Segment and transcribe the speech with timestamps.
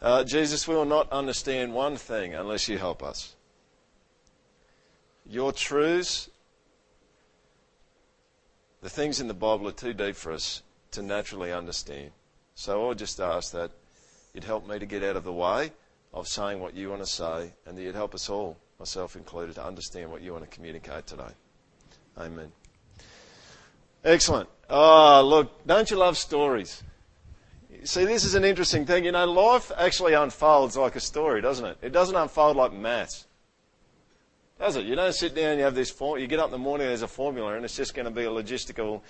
[0.00, 3.34] Uh, Jesus, we will not understand one thing unless you help us.
[5.24, 6.30] Your truths,
[8.82, 10.62] the things in the Bible are too deep for us
[10.92, 12.10] to naturally understand.
[12.54, 13.70] So I just ask that
[14.32, 15.72] you'd help me to get out of the way
[16.12, 19.54] of saying what you want to say, and that you'd help us all, myself included,
[19.56, 21.32] to understand what you want to communicate today.
[22.16, 22.52] Amen.
[24.04, 24.48] Excellent.
[24.70, 26.82] Oh, look, don't you love stories?
[27.84, 29.04] See, this is an interesting thing.
[29.04, 31.78] You know, life actually unfolds like a story, doesn't it?
[31.82, 33.26] It doesn't unfold like maths.
[34.58, 34.86] Does it?
[34.86, 36.86] You don't sit down and you have this form, you get up in the morning,
[36.86, 39.02] there's a formula, and it's just going to be a logistical,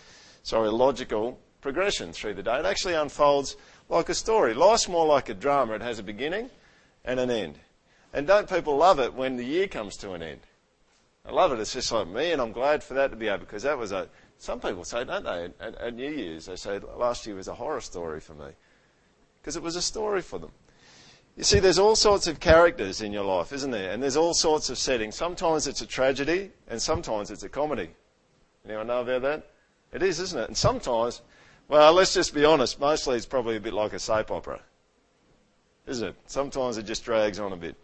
[0.42, 2.58] sorry, logical progression through the day.
[2.58, 3.56] It actually unfolds
[3.88, 4.54] like a story.
[4.54, 5.74] Life's more like a drama.
[5.74, 6.50] It has a beginning
[7.04, 7.58] and an end.
[8.12, 10.40] And don't people love it when the year comes to an end?
[11.24, 11.60] I love it.
[11.60, 13.92] It's just like me, and I'm glad for that to be over because that was
[13.92, 14.08] a.
[14.38, 17.54] Some people say, don't they, at, at New Year's, they say last year was a
[17.54, 18.48] horror story for me
[19.40, 20.50] because it was a story for them.
[21.36, 23.92] You see, there's all sorts of characters in your life, isn't there?
[23.92, 25.14] And there's all sorts of settings.
[25.14, 27.90] Sometimes it's a tragedy, and sometimes it's a comedy.
[28.64, 29.50] Anyone know about that?
[29.92, 30.48] It is, isn't it?
[30.48, 31.20] And sometimes,
[31.68, 34.60] well, let's just be honest, mostly it's probably a bit like a soap opera.
[35.86, 36.14] Isn't it?
[36.26, 37.76] Sometimes it just drags on a bit.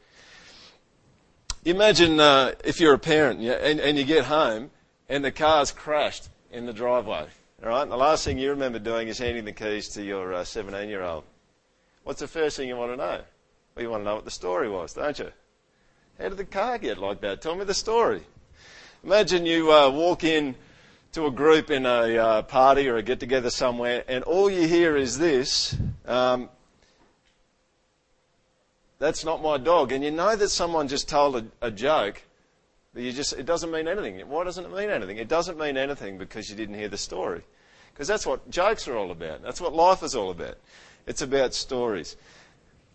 [1.65, 4.71] Imagine uh, if you're a parent and, and you get home
[5.09, 7.27] and the car's crashed in the driveway.
[7.63, 7.83] All right?
[7.83, 10.83] And the last thing you remember doing is handing the keys to your 17 uh,
[10.89, 11.25] year old.
[12.05, 13.21] What's the first thing you want to know?
[13.75, 15.33] Well, you want to know what the story was, don't you?
[16.19, 17.41] How did the car get like that?
[17.41, 18.23] Tell me the story.
[19.03, 20.55] Imagine you uh, walk in
[21.13, 24.67] to a group in a uh, party or a get together somewhere, and all you
[24.67, 26.49] hear is this um,
[28.99, 29.91] That's not my dog.
[29.91, 32.23] And you know that someone just told a, a joke,
[32.95, 34.21] you just, it doesn't mean anything.
[34.29, 35.17] Why doesn't it mean anything?
[35.17, 37.43] It doesn't mean anything because you didn't hear the story.
[37.93, 39.43] Because that's what jokes are all about.
[39.43, 40.59] That's what life is all about.
[41.07, 42.17] It's about stories.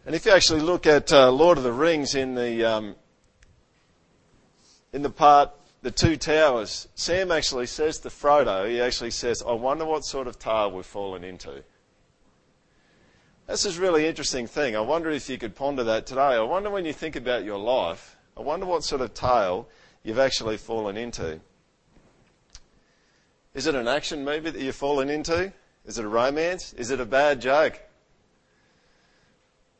[0.06, 2.96] And if you actually look at uh, Lord of the Rings in the um,
[4.94, 9.52] in the part the two towers, Sam actually says to Frodo, he actually says, "I
[9.52, 11.64] wonder what sort of tale we've fallen into."
[13.48, 14.76] This is a really interesting thing.
[14.76, 16.22] I wonder if you could ponder that today.
[16.22, 19.68] I wonder when you think about your life, I wonder what sort of tale
[20.08, 21.38] you've actually fallen into.
[23.54, 25.52] Is it an action movie that you've fallen into?
[25.86, 26.72] Is it a romance?
[26.74, 27.78] Is it a bad joke?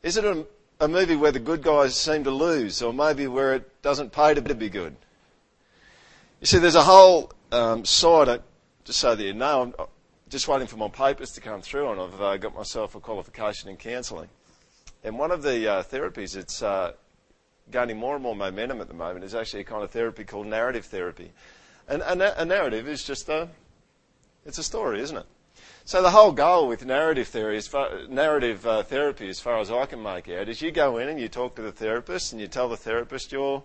[0.02, 0.46] Is it a,
[0.80, 4.34] a movie where the good guys seem to lose, or maybe where it doesn't pay
[4.34, 4.94] to be good?
[6.40, 8.42] You see, there's a whole um, side,
[8.84, 9.86] just so that you know, I'm
[10.28, 13.70] just waiting for my papers to come through, and I've uh, got myself a qualification
[13.70, 14.28] in counselling.
[15.02, 16.92] And one of the uh, therapies it's uh,
[17.70, 20.46] gaining more and more momentum at the moment is actually a kind of therapy called
[20.46, 21.32] narrative therapy.
[21.88, 23.48] And a, a narrative is just a,
[24.44, 25.26] it's a story, isn't it?
[25.84, 29.70] So the whole goal with narrative theory, is far, narrative uh, therapy, as far as
[29.70, 32.40] I can make out, is you go in and you talk to the therapist and
[32.40, 33.64] you tell the therapist your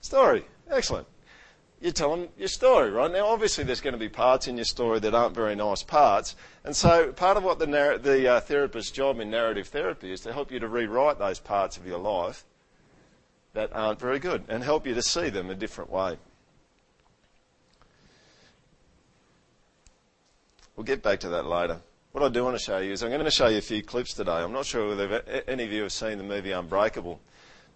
[0.00, 0.44] story.
[0.68, 1.06] Excellent.
[1.80, 3.12] You tell them your story, right?
[3.12, 6.34] Now, obviously, there's going to be parts in your story that aren't very nice parts,
[6.64, 10.20] and so part of what the, narr- the uh, therapist's job in narrative therapy is
[10.22, 12.44] to help you to rewrite those parts of your life
[13.54, 16.18] that aren't very good and help you to see them a different way.
[20.76, 21.80] We'll get back to that later.
[22.12, 23.82] What I do want to show you is I'm going to show you a few
[23.82, 24.32] clips today.
[24.32, 27.20] I'm not sure whether any of you have seen the movie Unbreakable,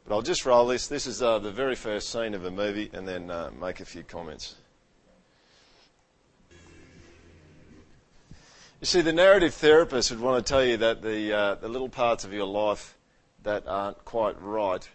[0.04, 0.88] but I'll just roll this.
[0.88, 3.84] This is uh, the very first scene of the movie and then uh, make a
[3.84, 4.56] few comments.
[8.80, 11.88] You see, the narrative therapist would want to tell you that the, uh, the little
[11.88, 12.96] parts of your life
[13.42, 14.88] that aren't quite right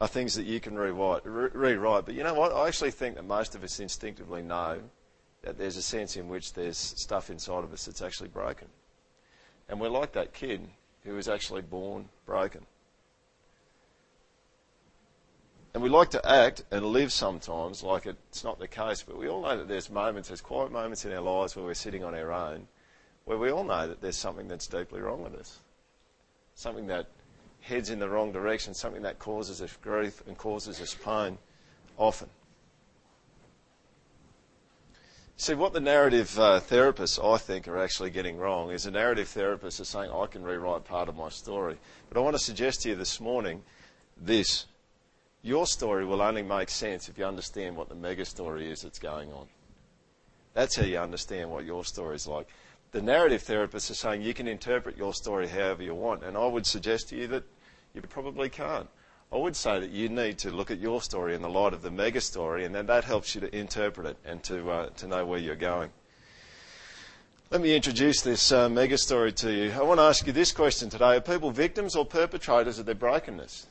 [0.00, 1.22] are things that you can rewrite.
[1.24, 2.06] Re- rewrite.
[2.06, 2.52] But you know what?
[2.52, 4.80] I actually think that most of us instinctively know
[5.42, 8.68] that there's a sense in which there's stuff inside of us that's actually broken.
[9.68, 10.68] And we're like that kid
[11.04, 12.66] who was actually born broken.
[15.74, 19.28] And we like to act and live sometimes like it's not the case, but we
[19.28, 22.14] all know that there's moments, there's quiet moments in our lives where we're sitting on
[22.14, 22.68] our own,
[23.24, 25.58] where we all know that there's something that's deeply wrong with us.
[26.54, 27.08] Something that
[27.64, 31.38] heads in the wrong direction, something that causes us grief and causes us pain
[31.96, 32.28] often.
[35.36, 39.28] See, what the narrative uh, therapists, I think, are actually getting wrong is the narrative
[39.28, 41.76] therapists are saying, I can rewrite part of my story.
[42.08, 43.62] But I want to suggest to you this morning
[44.16, 44.66] this.
[45.42, 48.98] Your story will only make sense if you understand what the mega story is that's
[48.98, 49.46] going on.
[50.54, 52.48] That's how you understand what your story is like.
[52.92, 56.46] The narrative therapists are saying you can interpret your story however you want, and I
[56.46, 57.42] would suggest to you that
[57.94, 58.88] you probably can't.
[59.32, 61.82] I would say that you need to look at your story in the light of
[61.82, 65.06] the mega story, and then that helps you to interpret it and to, uh, to
[65.06, 65.90] know where you're going.
[67.50, 69.70] Let me introduce this uh, mega story to you.
[69.72, 72.94] I want to ask you this question today Are people victims or perpetrators of their
[72.96, 73.66] brokenness?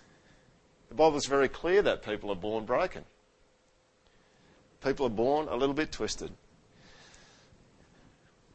[0.90, 3.04] The Bible is very clear that people are born broken.
[4.82, 6.32] People are born a little bit twisted.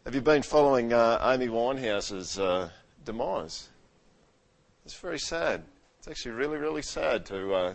[0.04, 2.70] Have you been following uh, Amy Winehouse's uh,
[3.04, 3.68] demise?
[4.88, 5.64] It's very sad.
[5.98, 7.74] It's actually really, really sad to, uh,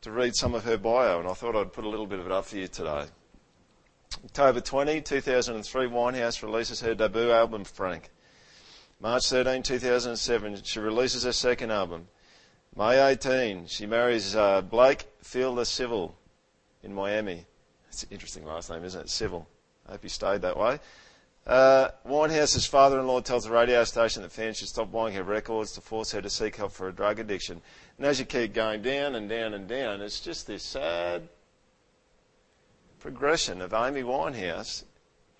[0.00, 2.26] to read some of her bio, and I thought I'd put a little bit of
[2.26, 3.04] it up for you today.
[4.24, 8.10] October 20, 2003, Winehouse releases her debut album, Frank.
[8.98, 12.08] March 13, 2007, she releases her second album.
[12.74, 16.16] May 18, she marries uh, Blake Fielder Civil
[16.82, 17.46] in Miami.
[17.90, 19.08] It's an interesting last name, isn't it?
[19.08, 19.46] Civil.
[19.86, 20.80] I hope he stayed that way.
[21.48, 25.80] Uh, Winehouse's father-in-law tells the radio station that fans should stop buying her records to
[25.80, 27.62] force her to seek help for a drug addiction.
[27.96, 31.26] And as you keep going down and down and down, it's just this sad
[33.00, 34.84] progression of Amy Winehouse,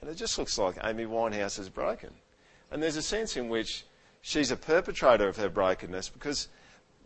[0.00, 2.11] and it just looks like Amy Winehouse is broken.
[2.70, 3.84] And there's a sense in which
[4.22, 6.49] she's a perpetrator of her brokenness because,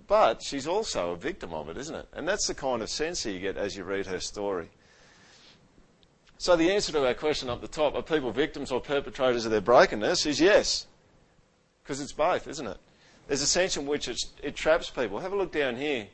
[0.07, 2.07] but she's also a victim of it, isn't it?
[2.13, 4.71] And that's the kind of sense you get as you read her story.
[6.43, 9.53] So the answer to our question up the top, are people victims or perpetrators of
[9.53, 10.89] their brokenness, is yes.
[11.85, 12.79] Because it's both, isn't it?
[13.29, 15.21] There's a sense in which it traps people.
[15.21, 16.09] Have a look down here.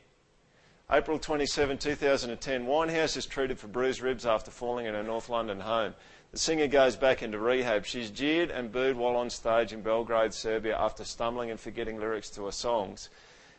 [0.92, 5.60] April 27, 2010, Winehouse is treated for bruised ribs after falling in her North London
[5.60, 5.94] home.
[6.32, 7.86] The singer goes back into rehab.
[7.86, 12.28] She's jeered and booed while on stage in Belgrade, Serbia, after stumbling and forgetting lyrics
[12.32, 13.08] to her songs.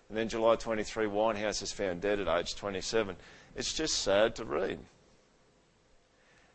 [0.07, 3.15] And then July 23, Winehouse is found dead at age 27.
[3.55, 4.77] It's just sad to read.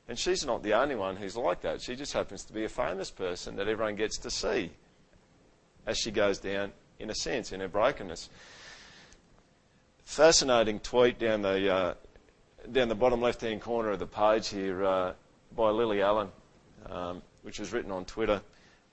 [0.08, 1.80] And she's not the only one who's like that.
[1.80, 4.70] She just happens to be a famous person that everyone gets to see
[5.86, 8.28] as she goes down, in a sense, in her brokenness
[10.04, 11.94] fascinating tweet down the uh,
[12.70, 15.12] down the bottom left-hand corner of the page here uh,
[15.54, 16.28] by Lily Allen,
[16.88, 18.40] um, which was written on Twitter.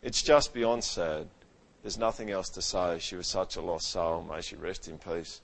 [0.01, 1.27] It's just beyond sad.
[1.81, 2.99] There's nothing else to say.
[2.99, 4.23] She was such a lost soul.
[4.23, 5.41] May she rest in peace.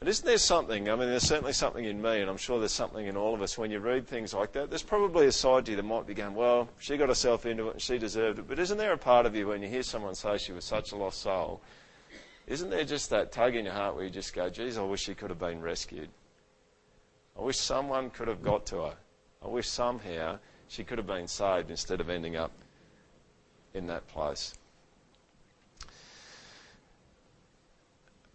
[0.00, 0.88] And isn't there something?
[0.90, 3.40] I mean, there's certainly something in me, and I'm sure there's something in all of
[3.40, 4.68] us when you read things like that.
[4.68, 7.68] There's probably a side to you that might be going, well, she got herself into
[7.68, 8.46] it and she deserved it.
[8.46, 10.92] But isn't there a part of you when you hear someone say she was such
[10.92, 11.62] a lost soul
[12.46, 15.02] isn't there just that tug in your heart where you just go, geez, I wish
[15.02, 16.08] she could have been rescued?
[17.36, 18.94] I wish someone could have got to her.
[19.44, 20.38] I wish somehow
[20.68, 22.52] she could have been saved instead of ending up
[23.74, 24.54] in that place.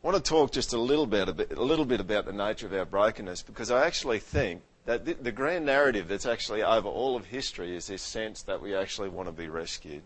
[0.04, 2.74] I want to talk just a little bit, a, little bit about the nature of
[2.74, 7.16] our brokenness because I actually think that the, the grand narrative that's actually over all
[7.16, 10.02] of history is this sense that we actually want to be rescued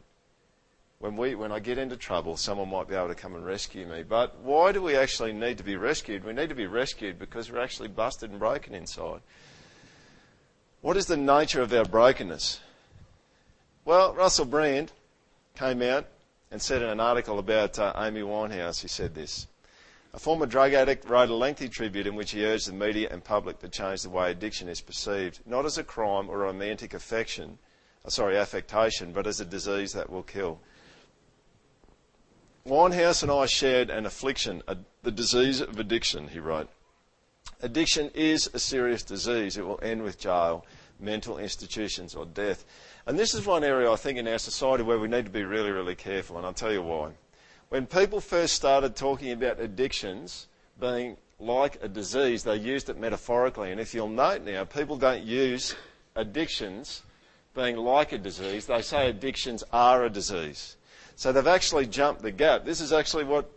[1.00, 3.86] when, we, when I get into trouble, someone might be able to come and rescue
[3.86, 4.04] me.
[4.04, 6.24] But why do we actually need to be rescued?
[6.24, 9.22] We need to be rescued because we're actually busted and broken inside.
[10.82, 12.60] What is the nature of our brokenness?
[13.84, 14.92] Well, Russell Brand
[15.56, 16.08] came out
[16.50, 19.48] and said in an article about uh, Amy Winehouse, he said this.
[20.16, 23.22] A former drug addict wrote a lengthy tribute in which he urged the media and
[23.22, 26.94] public to change the way addiction is perceived, not as a crime or a romantic
[26.94, 27.58] affection,
[28.06, 30.62] uh, sorry, affectation, but as a disease that will kill.
[32.66, 36.70] Winehouse and I shared an affliction, a, the disease of addiction, he wrote.
[37.62, 39.58] Addiction is a serious disease.
[39.58, 40.66] It will end with jail,
[40.98, 42.64] mental institutions, or death.
[43.06, 45.44] And this is one area I think in our society where we need to be
[45.44, 47.12] really, really careful, and I'll tell you why.
[47.70, 50.48] When people first started talking about addictions
[50.80, 53.72] being like a disease, they used it metaphorically.
[53.72, 55.76] And if you'll note now, people don't use
[56.16, 57.02] addictions
[57.56, 60.76] being like a disease, they say addictions are a disease.
[61.16, 62.66] So they've actually jumped the gap.
[62.66, 63.50] This is actually what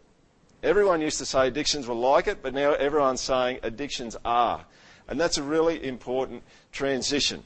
[0.63, 4.65] everyone used to say addictions were like it, but now everyone's saying addictions are.
[5.09, 7.43] And that's a really important transition.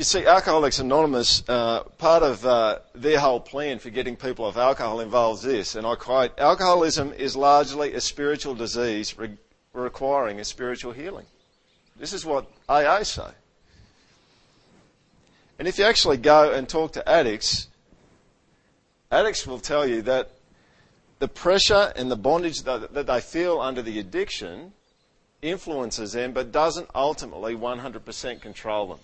[0.00, 4.56] You see, Alcoholics Anonymous, uh, part of uh, their whole plan for getting people off
[4.56, 9.36] alcohol involves this, and I quote Alcoholism is largely a spiritual disease re-
[9.74, 11.26] requiring a spiritual healing.
[11.98, 13.30] This is what AA say.
[15.58, 17.68] And if you actually go and talk to addicts,
[19.10, 20.30] addicts will tell you that
[21.18, 24.72] the pressure and the bondage that, that they feel under the addiction
[25.42, 28.98] influences them but doesn't ultimately 100% control them.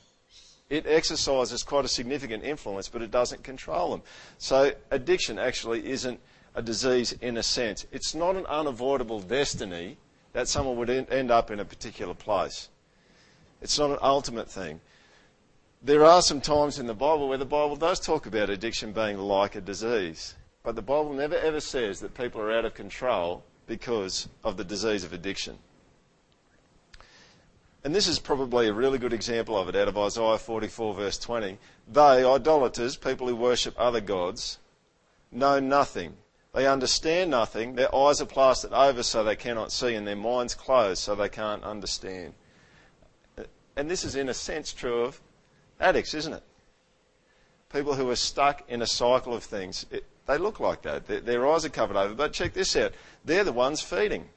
[0.69, 4.03] It exercises quite a significant influence, but it doesn't control them.
[4.39, 6.21] So addiction actually isn't
[6.55, 7.87] a disease in a sense.
[7.93, 9.99] It's not an unavoidable destiny
[10.33, 12.69] that someone would end up in a particular place.
[13.63, 14.81] It's not an ultimate thing
[15.87, 19.19] there are some times in the Bible where the Bible does talk about addiction being
[19.19, 20.35] like a disease.
[20.65, 24.65] But the Bible never ever says that people are out of control because of the
[24.65, 25.59] disease of addiction.
[27.87, 31.19] And this is probably a really good example of it out of Isaiah 44 verse
[31.19, 31.57] 20.
[31.87, 34.59] They, idolaters, people who worship other gods,
[35.31, 36.17] know nothing.
[36.53, 37.77] They understand nothing.
[37.77, 41.29] Their eyes are plastered over so they cannot see, and their minds closed so they
[41.29, 42.35] can't understand.
[43.77, 45.21] And this is, in a sense, true of
[45.79, 46.43] addicts, isn't it?
[47.73, 49.87] People who are stuck in a cycle of things.
[49.93, 51.07] It, they look like that.
[51.07, 52.15] Their, their eyes are covered over.
[52.15, 52.95] But check this out.
[53.25, 54.29] They're the ones feeding.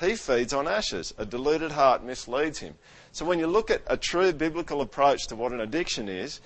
[0.00, 1.14] He feeds on ashes.
[1.18, 2.74] A deluded heart misleads him.
[3.12, 6.40] So when you look at a true biblical approach to what an addiction is,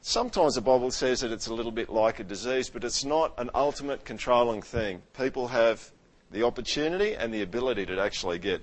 [0.00, 3.32] sometimes the Bible says that it's a little bit like a disease, but it's not
[3.38, 5.02] an ultimate controlling thing.
[5.16, 5.90] People have
[6.30, 8.62] the opportunity and the ability to actually get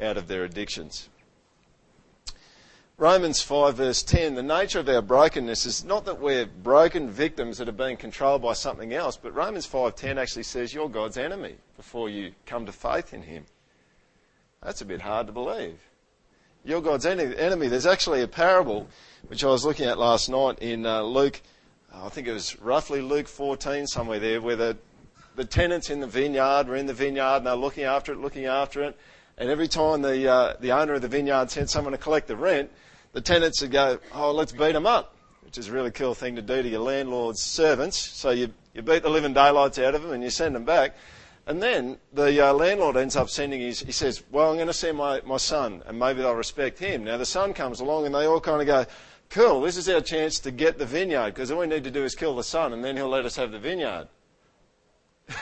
[0.00, 1.08] out of their addictions.
[2.98, 7.58] Romans 5 verse 10, the nature of our brokenness is not that we're broken victims
[7.58, 11.56] that are being controlled by something else, but Romans 5:10 actually says you're God's enemy
[11.76, 13.44] before you come to faith in him.
[14.66, 15.78] That's a bit hard to believe.
[16.64, 17.68] You're God's enemy.
[17.68, 18.88] There's actually a parable
[19.28, 21.40] which I was looking at last night in uh, Luke,
[21.94, 24.76] I think it was roughly Luke 14 somewhere there, where the
[25.36, 28.46] the tenants in the vineyard were in the vineyard and they're looking after it, looking
[28.46, 28.98] after it.
[29.38, 32.34] And every time the, uh, the owner of the vineyard sent someone to collect the
[32.34, 32.68] rent,
[33.12, 36.34] the tenants would go, oh, let's beat them up, which is a really cool thing
[36.34, 37.98] to do to your landlord's servants.
[37.98, 40.96] So you, you beat the living daylights out of them and you send them back.
[41.46, 44.72] And then the uh, landlord ends up sending his, he says, well, I'm going to
[44.72, 47.04] send my, my son and maybe they'll respect him.
[47.04, 48.84] Now the son comes along and they all kind of go,
[49.30, 52.02] cool, this is our chance to get the vineyard because all we need to do
[52.04, 54.08] is kill the son and then he'll let us have the vineyard.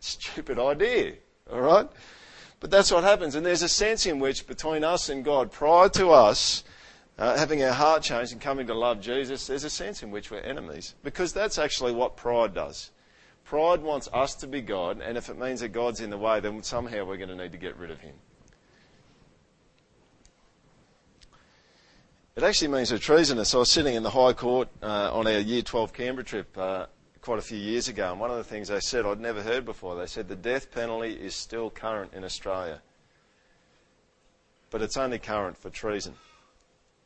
[0.00, 1.14] Stupid idea,
[1.52, 1.88] alright?
[2.60, 3.34] But that's what happens.
[3.34, 6.64] And there's a sense in which between us and God, prior to us
[7.18, 10.30] uh, having our heart changed and coming to love Jesus, there's a sense in which
[10.30, 10.94] we're enemies.
[11.02, 12.92] Because that's actually what pride does.
[13.52, 16.40] Pride wants us to be God, and if it means that God's in the way,
[16.40, 18.14] then somehow we're going to need to get rid of him.
[22.34, 23.54] It actually means we're treasonous.
[23.54, 26.86] I was sitting in the High Court uh, on our Year 12 Canberra trip uh,
[27.20, 29.66] quite a few years ago, and one of the things they said I'd never heard
[29.66, 32.80] before, they said the death penalty is still current in Australia,
[34.70, 36.14] but it's only current for treason.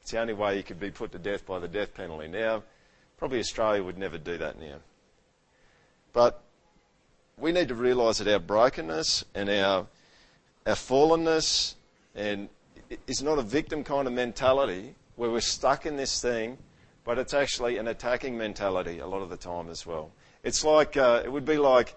[0.00, 2.28] It's the only way you could be put to death by the death penalty.
[2.28, 2.62] Now,
[3.18, 4.76] probably Australia would never do that now.
[6.16, 6.40] But
[7.36, 9.86] we need to realise that our brokenness and our,
[10.66, 11.74] our fallenness
[12.14, 12.48] and
[13.06, 16.56] is not a victim kind of mentality where we're stuck in this thing,
[17.04, 20.10] but it's actually an attacking mentality a lot of the time as well.
[20.42, 21.94] It's like, uh, it would be like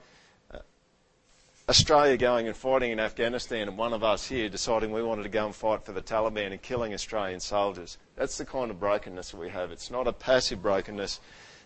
[1.69, 5.29] Australia going and fighting in Afghanistan and one of us here deciding we wanted to
[5.29, 7.97] go and fight for the Taliban and killing Australian soldiers.
[8.17, 9.71] That's the kind of brokenness that we have.
[9.71, 11.21] It's not a passive brokenness,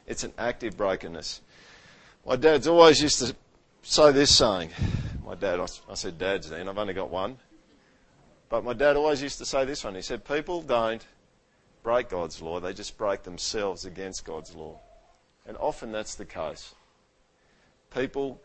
[0.06, 1.42] it's an active brokenness.
[2.26, 3.36] My dad's always used to
[3.82, 4.70] say this saying.
[5.26, 7.38] My dad, I said dad's then, I've only got one.
[8.48, 9.96] But my dad always used to say this one.
[9.96, 11.06] He said, People don't
[11.84, 14.80] break God's law, they just break themselves against God's law.
[15.46, 16.74] And often that's the case.
[17.94, 18.42] People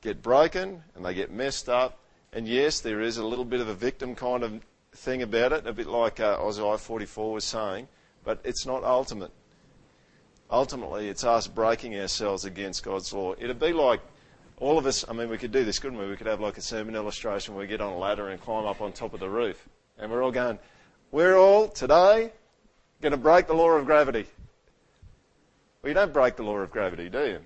[0.00, 1.98] get broken and they get messed up.
[2.32, 4.60] And yes, there is a little bit of a victim kind of
[4.92, 7.86] thing about it, a bit like uh, Isaiah 44 was saying,
[8.24, 9.30] but it's not ultimate.
[10.50, 13.34] Ultimately, it's us breaking ourselves against God's law.
[13.38, 14.00] It'd be like
[14.58, 16.06] all of us, I mean, we could do this, couldn't we?
[16.06, 18.66] We could have like a sermon illustration where we get on a ladder and climb
[18.66, 19.68] up on top of the roof.
[19.98, 20.58] And we're all going,
[21.12, 22.32] we're all today
[23.00, 24.26] going to break the law of gravity.
[25.82, 27.38] Well, you don't break the law of gravity, do you?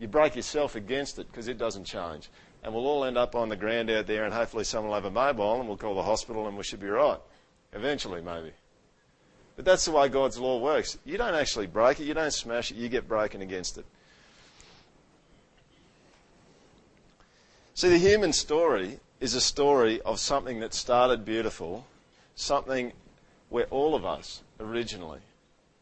[0.00, 2.28] you break yourself against it because it doesn't change.
[2.64, 5.04] And we'll all end up on the ground out there, and hopefully someone will have
[5.04, 7.20] a mobile, and we'll call the hospital, and we should be right.
[7.72, 8.52] Eventually, maybe.
[9.60, 10.96] But that's the way God's law works.
[11.04, 13.84] You don't actually break it, you don't smash it, you get broken against it.
[17.74, 21.84] See, the human story is a story of something that started beautiful,
[22.36, 22.94] something
[23.50, 25.20] where all of us originally,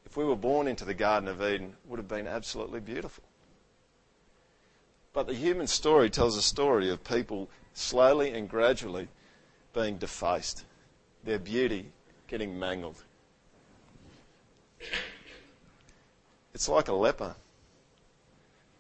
[0.05, 3.23] if we were born into the Garden of Eden, would have been absolutely beautiful.
[5.13, 9.07] But the human story tells a story of people slowly and gradually
[9.73, 10.65] being defaced,
[11.23, 11.93] their beauty
[12.27, 13.05] getting mangled.
[16.55, 17.37] It's like a leper,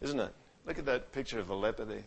[0.00, 0.34] isn't it?
[0.66, 2.04] Look at that picture of a leper there.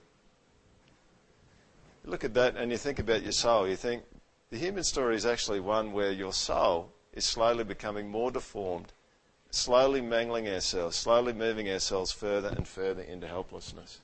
[2.03, 3.67] You look at that and you think about your soul.
[3.67, 4.03] You think
[4.49, 8.91] the human story is actually one where your soul is slowly becoming more deformed,
[9.49, 13.99] slowly mangling ourselves, slowly moving ourselves further and further into helplessness.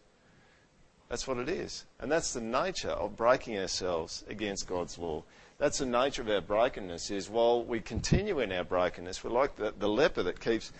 [1.10, 1.86] That's what it is.
[2.00, 5.24] And that's the nature of breaking ourselves against God's law.
[5.59, 9.55] That's the nature of our brokenness is while we continue in our brokenness, we're like
[9.55, 10.71] the, the leper that keeps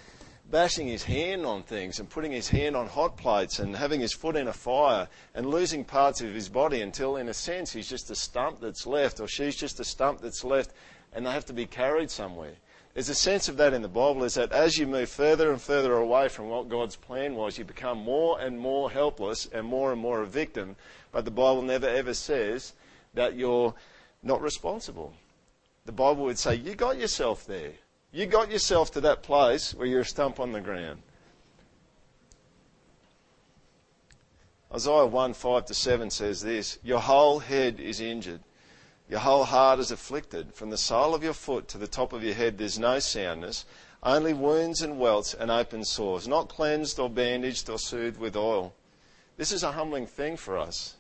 [0.52, 4.14] bashing his hand on things and putting his hand on hot plates and having his
[4.14, 7.90] foot in a fire and losing parts of his body until, in a sense, he's
[7.90, 10.74] just a stump that's left or she's just a stump that's left
[11.12, 12.54] and they have to be carried somewhere.
[12.94, 15.60] There's a sense of that in the Bible is that as you move further and
[15.60, 19.92] further away from what God's plan was, you become more and more helpless and more
[19.92, 20.76] and more a victim.
[21.12, 22.74] But the Bible never ever says
[23.16, 23.74] that you're
[24.24, 25.14] not responsible.
[25.86, 27.74] The Bible would say, You got yourself there.
[28.12, 31.02] You got yourself to that place where you're a stump on the ground.
[34.74, 38.42] Isaiah 1 5 to 7 says this Your whole head is injured.
[39.10, 40.54] Your whole heart is afflicted.
[40.54, 43.66] From the sole of your foot to the top of your head, there's no soundness,
[44.04, 48.74] only wounds and welts and open sores, not cleansed or bandaged or soothed with oil.
[49.38, 50.96] This is a humbling thing for us.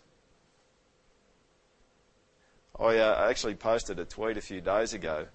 [2.80, 5.26] I uh, actually posted a tweet a few days ago,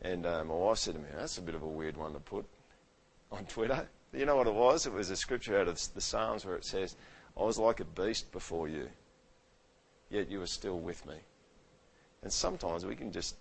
[0.00, 2.20] and uh, my wife said to me, That's a bit of a weird one to
[2.20, 2.44] put
[3.32, 3.88] on Twitter.
[4.12, 4.86] You know what it was?
[4.86, 6.96] It was a scripture out of the Psalms where it says,
[7.38, 8.88] I was like a beast before you,
[10.08, 11.16] yet you were still with me.
[12.22, 13.36] And sometimes we can just,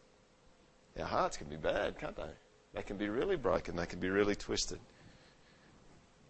[0.99, 2.29] our hearts can be bad, can't they?
[2.73, 4.79] They can be really broken, they can be really twisted.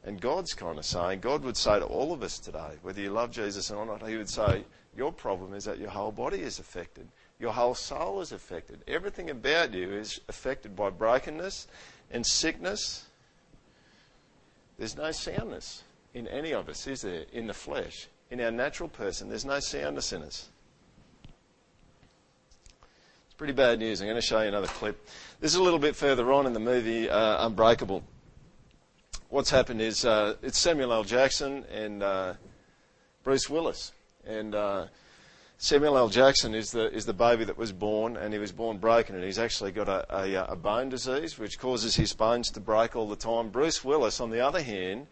[0.05, 3.09] And God's kind of saying, God would say to all of us today, whether you
[3.09, 4.63] love Jesus or not, He would say,
[4.95, 7.07] Your problem is that your whole body is affected.
[7.39, 8.81] Your whole soul is affected.
[8.87, 11.67] Everything about you is affected by brokenness
[12.11, 13.05] and sickness.
[14.77, 15.83] There's no soundness
[16.13, 17.25] in any of us, is there?
[17.33, 18.07] In the flesh.
[18.29, 20.49] In our natural person, there's no soundness in us
[23.25, 24.01] It's pretty bad news.
[24.01, 25.03] I'm going to show you another clip.
[25.39, 28.03] This is a little bit further on in the movie uh, Unbreakable.
[29.35, 31.03] What's happened is uh, it's Samuel L.
[31.03, 32.35] Jackson and uh,
[33.25, 33.91] Bruce Willis.
[34.25, 34.85] And uh,
[35.57, 36.07] Samuel L.
[36.07, 39.25] Jackson is the, is the baby that was born, and he was born broken, and
[39.25, 42.95] he's actually got a, a, uh, a bone disease which causes his bones to break
[42.95, 43.49] all the time.
[43.49, 45.05] Bruce Willis, on the other hand,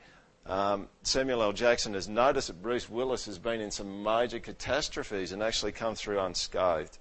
[0.46, 1.52] um, Samuel L.
[1.52, 5.96] Jackson has noticed that Bruce Willis has been in some major catastrophes and actually come
[5.96, 6.98] through unscathed.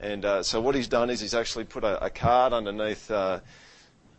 [0.00, 3.38] And uh, so what he's done is he's actually put a, a card underneath uh,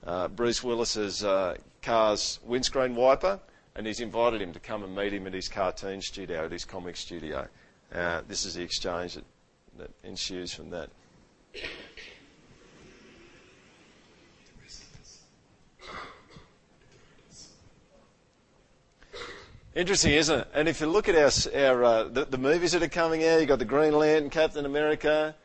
[0.05, 3.39] uh, Bruce Willis's uh, car's windscreen wiper,
[3.75, 6.65] and he's invited him to come and meet him at his cartoon studio, at his
[6.65, 7.47] comic studio.
[7.93, 9.25] Uh, this is the exchange that,
[9.77, 10.89] that ensues from that.
[19.75, 20.47] Interesting, isn't it?
[20.53, 23.39] And if you look at our, our uh, the, the, movies that are coming out,
[23.39, 25.35] you've got the Green Lantern, Captain America,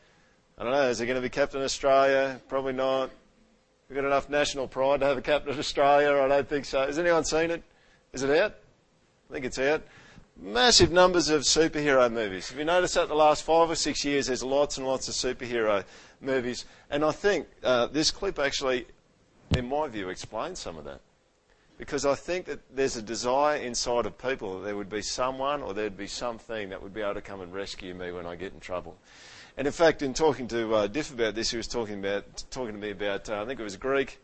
[0.56, 2.40] I don't know, is he going to be Captain Australia?
[2.48, 3.10] Probably not.
[3.90, 6.22] We've got enough national pride to have a Captain of Australia?
[6.22, 6.86] I don't think so.
[6.86, 7.64] Has anyone seen it?
[8.12, 8.54] Is it out?
[9.28, 9.82] I think it's out.
[10.40, 12.50] Massive numbers of superhero movies.
[12.50, 15.14] Have you noticed that the last five or six years there's lots and lots of
[15.14, 15.82] superhero
[16.20, 16.66] movies?
[16.88, 18.86] And I think uh, this clip actually,
[19.56, 21.00] in my view, explains some of that.
[21.76, 25.62] Because I think that there's a desire inside of people that there would be someone
[25.62, 28.36] or there'd be something that would be able to come and rescue me when I
[28.36, 28.96] get in trouble.
[29.60, 32.72] And in fact, in talking to uh, Diff about this, he was talking about talking
[32.72, 34.18] to me about uh, I think it was Greek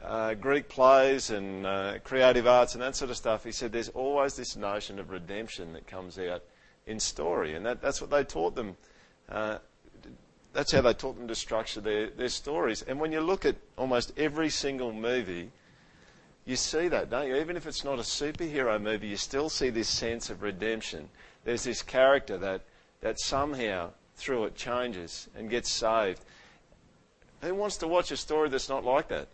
[0.00, 3.42] uh, Greek plays and uh, creative arts and that sort of stuff.
[3.42, 6.44] He said there's always this notion of redemption that comes out
[6.86, 8.76] in story, and that, that's what they taught them.
[9.28, 9.58] Uh,
[10.52, 12.82] that's how they taught them to structure their, their stories.
[12.82, 15.50] And when you look at almost every single movie,
[16.44, 17.34] you see that, don't you?
[17.34, 21.08] Even if it's not a superhero movie, you still see this sense of redemption.
[21.42, 22.62] There's this character that,
[23.00, 26.20] that somehow through it changes and gets saved.
[27.42, 29.28] Who wants to watch a story that's not like that?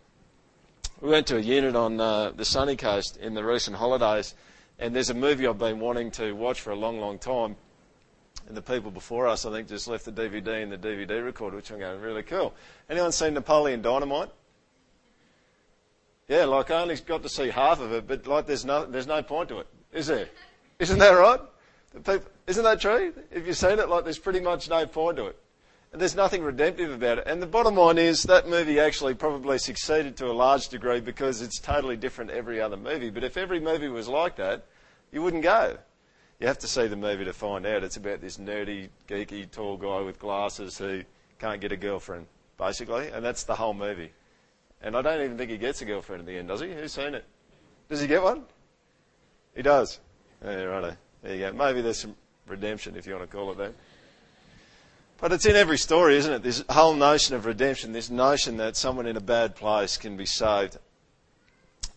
[1.01, 4.33] We went to a unit on uh, the sunny coast in the recent holidays,
[4.79, 7.55] and there's a movie I've been wanting to watch for a long, long time.
[8.47, 11.57] And the people before us, I think, just left the DVD and the DVD recorder,
[11.57, 12.53] which I'm going, really cool.
[12.89, 14.29] Anyone seen Napoleon Dynamite?
[16.27, 19.07] Yeah, like I only got to see half of it, but like there's no, there's
[19.07, 20.27] no point to it, is there?
[20.79, 21.39] Isn't that right?
[22.47, 23.13] Isn't that true?
[23.31, 25.37] If you've seen it, like there's pretty much no point to it.
[25.91, 27.27] And there's nothing redemptive about it.
[27.27, 31.41] And the bottom line is that movie actually probably succeeded to a large degree because
[31.41, 33.09] it's totally different every other movie.
[33.09, 34.65] But if every movie was like that,
[35.11, 35.77] you wouldn't go.
[36.39, 37.83] You have to see the movie to find out.
[37.83, 41.03] It's about this nerdy, geeky, tall guy with glasses who
[41.39, 43.07] can't get a girlfriend, basically.
[43.07, 44.11] And that's the whole movie.
[44.81, 46.71] And I don't even think he gets a girlfriend in the end, does he?
[46.71, 47.25] Who's seen it?
[47.89, 48.43] Does he get one?
[49.55, 49.99] He does.
[50.43, 50.97] Yeah, righto.
[51.23, 51.53] There you go.
[51.53, 52.15] Maybe there's some
[52.47, 53.73] redemption, if you want to call it that.
[55.19, 56.43] But it's in every story, isn't it?
[56.43, 60.27] This whole notion of redemption, this notion that someone in a bad place can be
[60.27, 60.77] saved.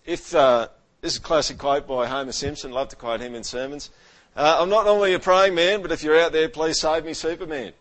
[0.06, 0.68] If uh,
[1.02, 3.90] this is a classic quote by Homer Simpson, love to quote him in sermons.
[4.34, 7.12] Uh, I'm not normally a praying man, but if you're out there, please save me,
[7.12, 7.72] Superman.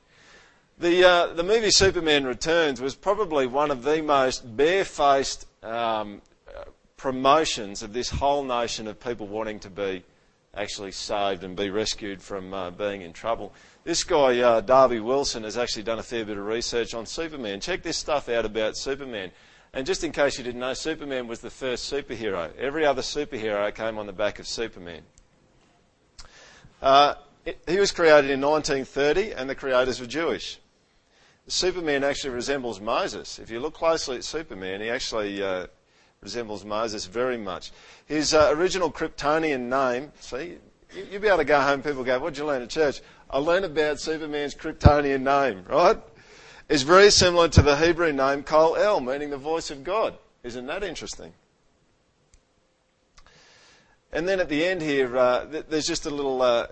[0.77, 6.21] The uh, the movie Superman Returns was probably one of the most barefaced um,
[6.99, 10.03] promotions of this whole notion of people wanting to be
[10.55, 13.53] actually saved and be rescued from uh, being in trouble.
[13.83, 17.59] This guy, uh, Darby Wilson, has actually done a fair bit of research on Superman.
[17.59, 19.31] Check this stuff out about Superman.
[19.73, 22.55] And just in case you didn't know, Superman was the first superhero.
[22.57, 25.03] Every other superhero came on the back of Superman.
[26.81, 30.59] Uh, it, he was created in 1930, and the creators were Jewish.
[31.47, 33.39] Superman actually resembles Moses.
[33.39, 35.67] If you look closely at Superman, he actually uh,
[36.21, 37.71] resembles Moses very much.
[38.05, 40.57] His uh, original Kryptonian name, see,
[41.11, 43.01] you'll be able to go home, people go, what did you learn at church?
[43.29, 45.97] I learned about Superman's Kryptonian name, right?
[46.67, 50.17] It's very similar to the Hebrew name Kol El, meaning the voice of God.
[50.43, 51.33] Isn't that interesting?
[54.11, 56.67] And then at the end here, uh, there's just a little uh,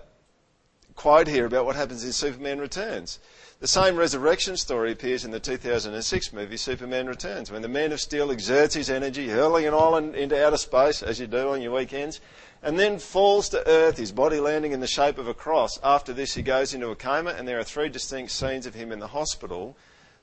[0.94, 3.20] quote here about what happens in Superman Returns.
[3.60, 8.00] The same resurrection story appears in the 2006 movie Superman Returns, when the Man of
[8.00, 11.72] Steel exerts his energy, hurling an island into outer space, as you do on your
[11.72, 12.20] weekends,
[12.62, 15.76] and then falls to earth, his body landing in the shape of a cross.
[15.82, 18.92] After this, he goes into a coma, and there are three distinct scenes of him
[18.92, 19.76] in the hospital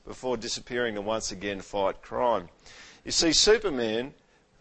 [0.08, 2.48] before disappearing to once again fight crime.
[3.04, 4.14] You see, Superman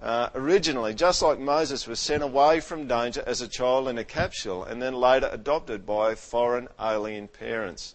[0.03, 4.05] uh, originally, just like Moses, was sent away from danger as a child in a
[4.05, 7.95] capsule and then later adopted by foreign alien parents.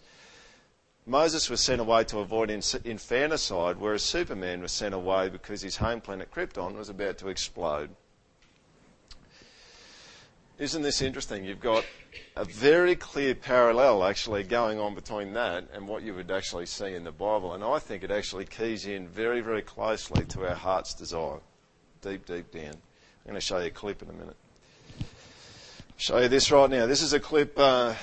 [1.10, 6.00] Moses was sent away to avoid infanticide, whereas Superman was sent away because his home
[6.00, 7.90] planet Krypton was about to explode.
[10.60, 11.44] Isn't this interesting?
[11.44, 11.84] You've got
[12.36, 16.94] a very clear parallel actually going on between that and what you would actually see
[16.94, 17.54] in the Bible.
[17.54, 21.40] And I think it actually keys in very, very closely to our heart's desire,
[22.02, 22.74] deep, deep down.
[22.74, 24.36] I'm going to show you a clip in a minute.
[25.96, 26.86] Show you this right now.
[26.86, 27.58] This is a clip.
[27.58, 27.94] Uh,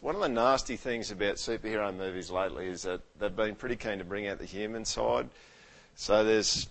[0.00, 3.98] one of the nasty things about superhero movies lately is that they've been pretty keen
[3.98, 5.28] to bring out the human side.
[5.96, 6.68] So there's,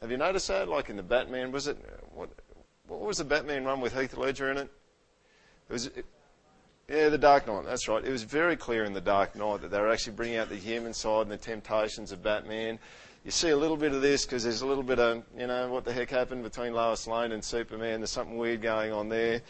[0.00, 0.68] have you noticed that?
[0.68, 1.76] Like in the Batman, was it,
[2.14, 2.30] what,
[2.88, 4.70] what was the Batman one with Heath Ledger in it?
[5.68, 6.06] It was, it,
[6.88, 8.04] yeah, The Dark Knight, that's right.
[8.04, 10.56] It was very clear in The Dark Knight that they were actually bringing out the
[10.56, 12.78] human side and the temptations of Batman.
[13.24, 15.70] You see a little bit of this because there's a little bit of, you know,
[15.70, 18.00] what the heck happened between Lois Lane and Superman.
[18.00, 19.42] There's something weird going on there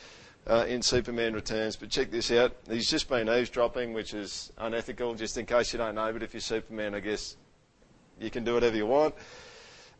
[0.48, 1.76] uh, in Superman Returns.
[1.76, 2.56] But check this out.
[2.68, 6.12] He's just been eavesdropping, which is unethical, just in case you don't know.
[6.12, 7.36] But if you're Superman, I guess
[8.20, 9.14] you can do whatever you want.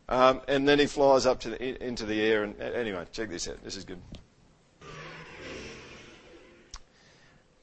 [0.09, 2.43] Um, and then he flies up to the, into the air.
[2.43, 3.63] And anyway, check this out.
[3.63, 4.01] This is good.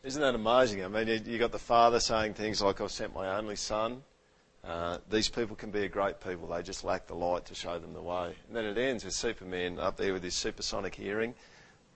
[0.02, 0.82] Isn't that amazing?
[0.82, 4.02] I mean, you, you got the father saying things like, "I've sent my only son."
[4.64, 6.48] Uh, these people can be a great people.
[6.48, 8.34] They just lack the light to show them the way.
[8.46, 11.34] And then it ends with Superman up there with his supersonic hearing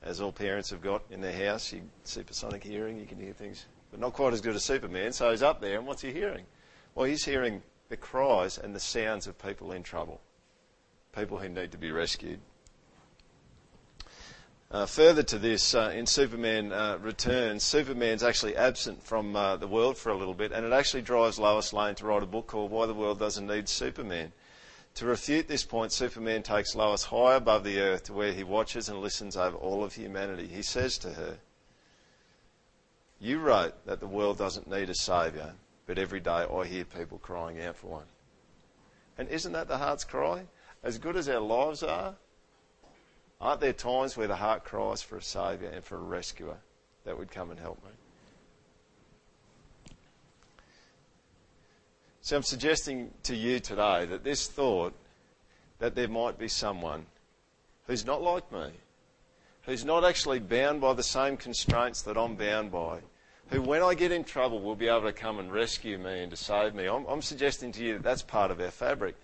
[0.05, 1.73] as all parents have got in their house.
[1.73, 5.13] You supersonic hearing, you can hear things, but not quite as good as Superman.
[5.13, 6.45] So he's up there, and what's he hearing?
[6.95, 10.21] Well, he's hearing the cries and the sounds of people in trouble,
[11.15, 12.39] people who need to be rescued.
[14.71, 19.69] Uh, further to this, uh, in Superman uh, Returns, Superman's actually absent from uh, the
[19.69, 22.49] world for a little bit, and it actually drives Lois Lane to write a book
[22.49, 24.33] called Why the World Doesn't Need Superman.
[24.95, 28.89] To refute this point, Superman takes Lois high above the earth to where he watches
[28.89, 30.47] and listens over all of humanity.
[30.47, 31.39] He says to her,
[33.19, 35.55] You wrote that the world doesn't need a saviour,
[35.87, 38.07] but every day I hear people crying out for one.
[39.19, 40.47] And isn't that the heart's cry?
[40.85, 42.15] As good as our lives are,
[43.41, 46.59] aren't there times where the heart cries for a saviour and for a rescuer
[47.05, 47.91] that would come and help me?
[52.25, 54.95] So I'm suggesting to you today that this thought
[55.79, 57.05] that there might be someone
[57.87, 58.71] who's not like me,
[59.67, 63.01] who's not actually bound by the same constraints that I'm bound by,
[63.49, 66.31] who, when I get in trouble, will be able to come and rescue me and
[66.31, 66.87] to save me.
[66.87, 69.17] I'm, I'm suggesting to you that that's part of our fabric.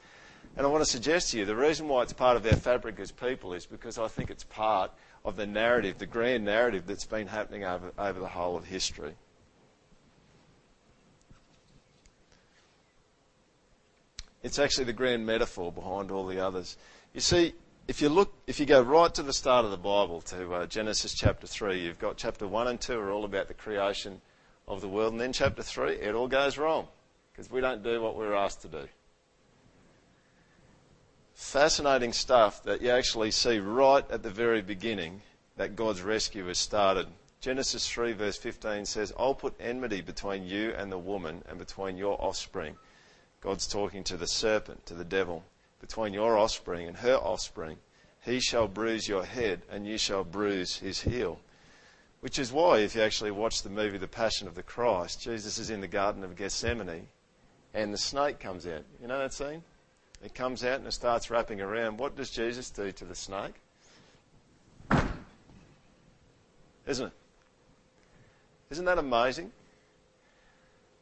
[0.58, 3.00] And I want to suggest to you the reason why it's part of our fabric
[3.00, 4.90] as people is because I think it's part
[5.24, 9.14] of the narrative, the grand narrative that's been happening over, over the whole of history.
[14.42, 16.76] It's actually the grand metaphor behind all the others.
[17.12, 17.54] You see,
[17.88, 20.66] if you look, if you go right to the start of the Bible, to uh,
[20.66, 24.20] Genesis chapter 3, you've got chapter 1 and 2 are all about the creation
[24.66, 26.86] of the world, and then chapter 3, it all goes wrong
[27.32, 28.84] because we don't do what we're asked to do.
[31.34, 35.20] Fascinating stuff that you actually see right at the very beginning
[35.56, 37.06] that God's rescue has started.
[37.40, 41.96] Genesis 3, verse 15 says, I'll put enmity between you and the woman, and between
[41.96, 42.76] your offspring
[43.40, 45.44] God's talking to the serpent, to the devil,
[45.80, 47.78] between your offspring and her offspring.
[48.22, 51.40] He shall bruise your head, and you shall bruise his heel.
[52.20, 55.58] Which is why, if you actually watch the movie The Passion of the Christ, Jesus
[55.58, 57.08] is in the Garden of Gethsemane,
[57.72, 58.84] and the snake comes out.
[59.00, 59.62] You know that scene?
[60.22, 61.98] It comes out and it starts wrapping around.
[61.98, 63.54] What does Jesus do to the snake?
[66.86, 67.12] Isn't it?
[68.68, 69.52] Isn't that amazing?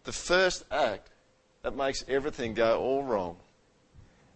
[0.04, 1.10] The first act
[1.62, 3.36] that makes everything go all wrong,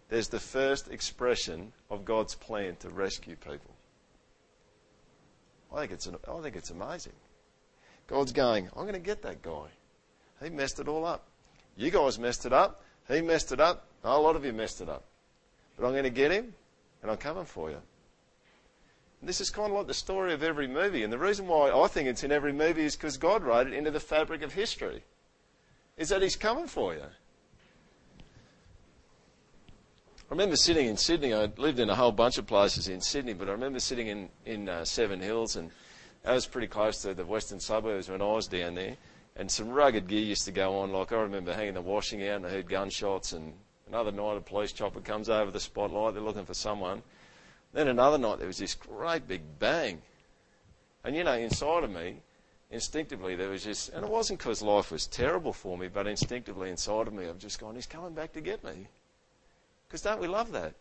[0.09, 3.73] there's the first expression of God's plan to rescue people.
[5.73, 7.13] I think it's, an, I think it's amazing.
[8.07, 9.65] God's going, I'm going to get that guy.
[10.43, 11.25] He messed it all up.
[11.75, 12.83] You guys messed it up.
[13.07, 13.87] He messed it up.
[14.03, 15.03] A lot of you messed it up.
[15.77, 16.53] But I'm going to get him,
[17.01, 17.81] and I'm coming for you.
[19.21, 21.03] And this is kind of like the story of every movie.
[21.03, 23.73] And the reason why I think it's in every movie is because God wrote it
[23.73, 25.03] into the fabric of history.
[25.97, 27.01] Is that He's coming for you.
[30.33, 31.33] I remember sitting in Sydney.
[31.33, 34.29] I lived in a whole bunch of places in Sydney, but I remember sitting in,
[34.45, 35.69] in uh, Seven Hills, and
[36.23, 38.95] that was pretty close to the western suburbs when I was down there.
[39.35, 40.91] And some rugged gear used to go on.
[40.91, 43.33] Like I remember hanging the washing out, and I heard gunshots.
[43.33, 43.53] And
[43.87, 46.15] another night, a police chopper comes over the spotlight.
[46.15, 47.03] They're looking for someone.
[47.73, 50.01] Then another night, there was this great big bang.
[51.03, 52.21] And you know, inside of me,
[52.73, 56.69] instinctively, there was just, and it wasn't because life was terrible for me, but instinctively
[56.69, 58.87] inside of me, I've just gone, He's coming back to get me.
[59.87, 60.73] Because don't we love that?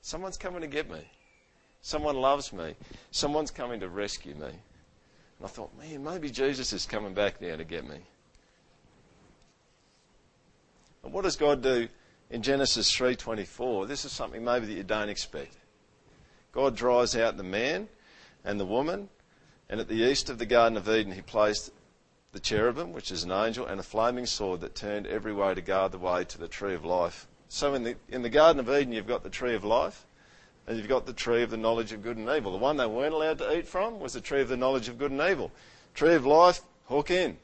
[0.00, 1.02] Someone's coming to get me.
[1.82, 2.74] Someone loves me.
[3.10, 4.46] Someone's coming to rescue me.
[4.46, 7.98] And I thought, man, maybe Jesus is coming back now to get me.
[11.02, 11.88] And what does God do
[12.30, 13.86] in Genesis 3:24?
[13.86, 15.56] This is something maybe that you don't expect.
[16.52, 17.88] God drives out the man
[18.44, 19.08] and the woman,
[19.70, 21.70] and at the east of the Garden of Eden, he placed
[22.32, 25.60] the cherubim, which is an angel, and a flaming sword that turned every way to
[25.60, 27.28] guard the way to the tree of life.
[27.48, 30.04] So in the, in the Garden of Eden, you've got the tree of life,
[30.66, 32.50] and you've got the tree of the knowledge of good and evil.
[32.50, 34.98] The one they weren't allowed to eat from was the tree of the knowledge of
[34.98, 35.52] good and evil.
[35.94, 37.36] Tree of life, hook in.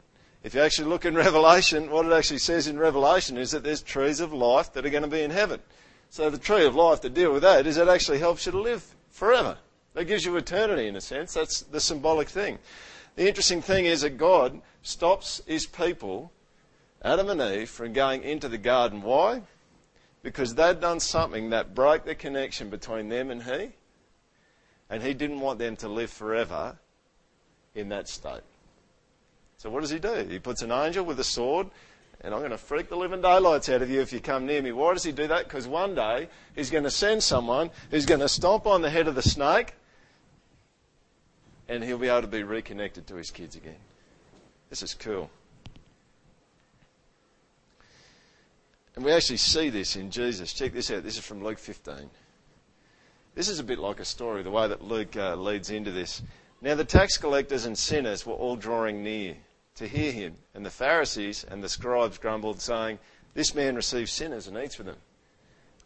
[0.42, 3.82] If you actually look in Revelation, what it actually says in Revelation is that there's
[3.82, 5.60] trees of life that are going to be in heaven.
[6.10, 8.60] So the tree of life to deal with that is it actually helps you to
[8.60, 9.58] live forever.
[9.96, 11.34] That gives you eternity in a sense.
[11.34, 12.58] That's the symbolic thing.
[13.16, 16.30] The interesting thing is that God stops his people,
[17.02, 19.02] Adam and Eve, from going into the garden.
[19.02, 19.42] Why?
[20.26, 23.70] because they'd done something that broke the connection between them and He,
[24.90, 26.76] and He didn't want them to live forever
[27.76, 28.42] in that state.
[29.56, 30.26] So what does He do?
[30.28, 31.68] He puts an angel with a sword,
[32.22, 34.60] and I'm going to freak the living daylights out of you if you come near
[34.60, 34.72] me.
[34.72, 35.44] Why does He do that?
[35.44, 39.06] Because one day He's going to send someone who's going to stomp on the head
[39.06, 39.74] of the snake,
[41.68, 43.78] and he'll be able to be reconnected to his kids again.
[44.70, 45.30] This is cool.
[48.94, 50.52] And we actually see this in Jesus.
[50.52, 51.02] Check this out.
[51.02, 52.10] This is from Luke 15.
[53.34, 56.22] This is a bit like a story, the way that Luke uh, leads into this.
[56.62, 59.36] Now, the tax collectors and sinners were all drawing near
[59.74, 62.98] to hear him, and the Pharisees and the scribes grumbled, saying,
[63.34, 64.96] This man receives sinners and eats with them.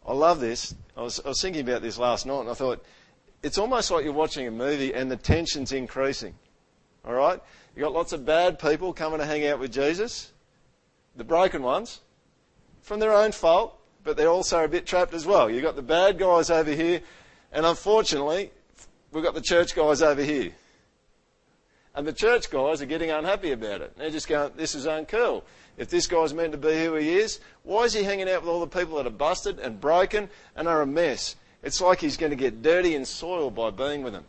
[0.07, 0.73] I love this.
[0.95, 2.83] I was, I was thinking about this last night, and I thought,
[3.43, 6.35] it's almost like you're watching a movie and the tension's increasing.
[7.05, 7.39] All right?
[7.75, 10.31] You've got lots of bad people coming to hang out with Jesus,
[11.15, 12.01] the broken ones,
[12.81, 15.49] from their own fault, but they're also a bit trapped as well.
[15.49, 17.01] You've got the bad guys over here,
[17.51, 18.51] and unfortunately,
[19.11, 20.51] we've got the church guys over here.
[21.93, 23.97] And the church guys are getting unhappy about it.
[23.97, 25.43] They're just going, this is uncool.
[25.77, 28.49] If this guy's meant to be who he is, why is he hanging out with
[28.49, 31.35] all the people that are busted and broken and are a mess?
[31.63, 34.25] It's like he's going to get dirty and soiled by being with them.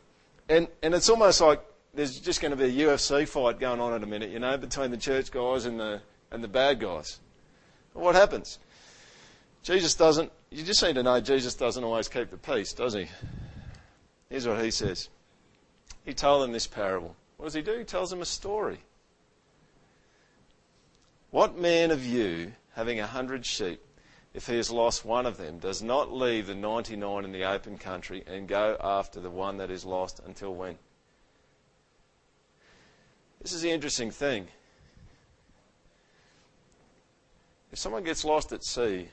[0.48, 1.64] And, and it's almost like
[1.94, 4.56] there's just going to be a UFC fight going on in a minute, you know,
[4.58, 7.20] between the church guys and the, and the bad guys.
[7.94, 8.58] What happens?
[9.62, 13.06] Jesus doesn't, you just need to know Jesus doesn't always keep the peace, does he?
[14.28, 15.08] Here's what he says.
[16.04, 17.14] He told them this parable.
[17.36, 17.78] What does he do?
[17.78, 18.78] He tells them a story.
[21.30, 23.80] What man of you, having a hundred sheep,
[24.34, 27.76] if he has lost one of them, does not leave the 99 in the open
[27.76, 30.78] country and go after the one that is lost until when?
[33.42, 34.48] This is the interesting thing.
[37.72, 39.08] If someone gets lost at sea,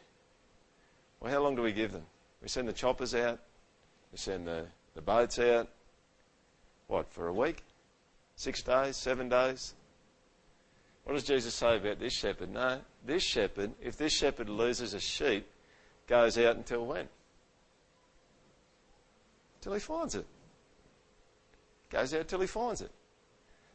[1.20, 2.06] well, how long do we give them?
[2.42, 3.40] We send the choppers out,
[4.12, 5.70] we send the, the boats out.
[6.88, 7.64] What, for a week?
[8.36, 8.98] Six days?
[8.98, 9.76] Seven days?
[11.10, 12.54] What does Jesus say about this shepherd?
[12.54, 15.50] No, this shepherd, if this shepherd loses a sheep,
[16.06, 17.08] goes out until when?
[19.60, 20.28] Till he finds it.
[21.90, 22.92] Goes out till he finds it.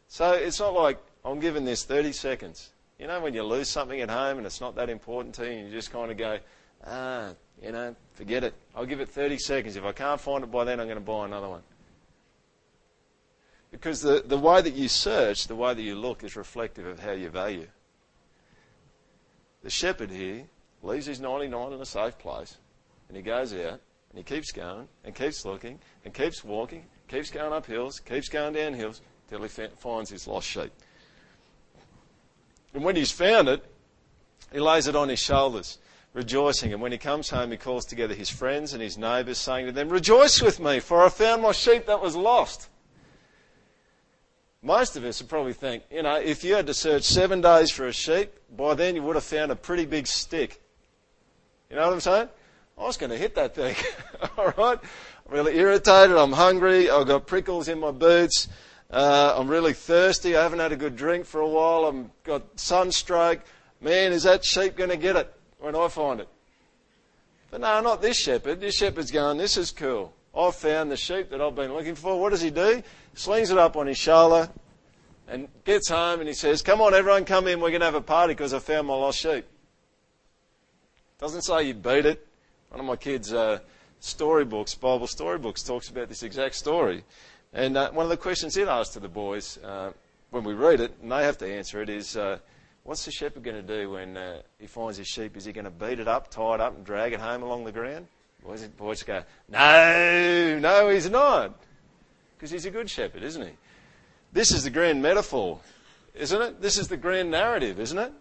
[0.06, 2.70] So it's not like I'm giving this 30 seconds.
[3.00, 5.58] You know, when you lose something at home and it's not that important to you,
[5.58, 6.38] and you just kind of go,
[6.86, 8.54] ah, you know, forget it.
[8.76, 9.74] I'll give it 30 seconds.
[9.74, 11.62] If I can't find it by then, I'm going to buy another one.
[13.74, 17.00] Because the, the way that you search, the way that you look, is reflective of
[17.00, 17.66] how you value.
[19.64, 20.44] The shepherd here
[20.84, 22.56] leaves his 99 in a safe place,
[23.08, 27.32] And he goes out and he keeps going and keeps looking and keeps walking, keeps
[27.32, 30.70] going up hills, keeps going down hills till he finds his lost sheep.
[32.74, 33.64] And when he's found it,
[34.52, 35.78] he lays it on his shoulders,
[36.12, 36.72] rejoicing.
[36.72, 39.72] And when he comes home, he calls together his friends and his neighbours, saying to
[39.72, 42.68] them, Rejoice with me, for I found my sheep that was lost.
[44.64, 47.70] Most of us would probably think, you know, if you had to search seven days
[47.70, 50.58] for a sheep, by then you would have found a pretty big stick.
[51.68, 52.28] You know what I'm saying?
[52.78, 53.76] I was going to hit that thing.
[54.38, 54.78] All right?
[54.80, 56.16] I'm really irritated.
[56.16, 56.88] I'm hungry.
[56.88, 58.48] I've got prickles in my boots.
[58.90, 60.34] Uh, I'm really thirsty.
[60.34, 61.84] I haven't had a good drink for a while.
[61.84, 63.40] I've got sunstroke.
[63.82, 66.28] Man, is that sheep going to get it when I find it?
[67.50, 68.62] But no, not this shepherd.
[68.62, 70.14] This shepherd's going, this is cool.
[70.36, 72.20] I've found the sheep that I've been looking for.
[72.20, 72.82] What does he do?
[73.14, 74.50] Slings it up on his shoulder
[75.28, 77.60] and gets home and he says, Come on, everyone, come in.
[77.60, 79.44] We're going to have a party because I found my lost sheep.
[81.18, 82.26] Doesn't say you beat it.
[82.70, 83.60] One of my kids' uh,
[84.00, 87.04] storybooks, Bible storybooks, talks about this exact story.
[87.52, 89.92] And uh, one of the questions it asks to the boys uh,
[90.30, 92.38] when we read it, and they have to answer it, is uh,
[92.82, 95.36] what's the shepherd going to do when uh, he finds his sheep?
[95.36, 97.64] Is he going to beat it up, tie it up, and drag it home along
[97.64, 98.08] the ground?
[98.44, 101.58] Boys, boys go, no, no, he's not.
[102.36, 103.52] Because he's a good shepherd, isn't he?
[104.32, 105.60] This is the grand metaphor,
[106.14, 106.60] isn't it?
[106.60, 108.12] This is the grand narrative, isn't it?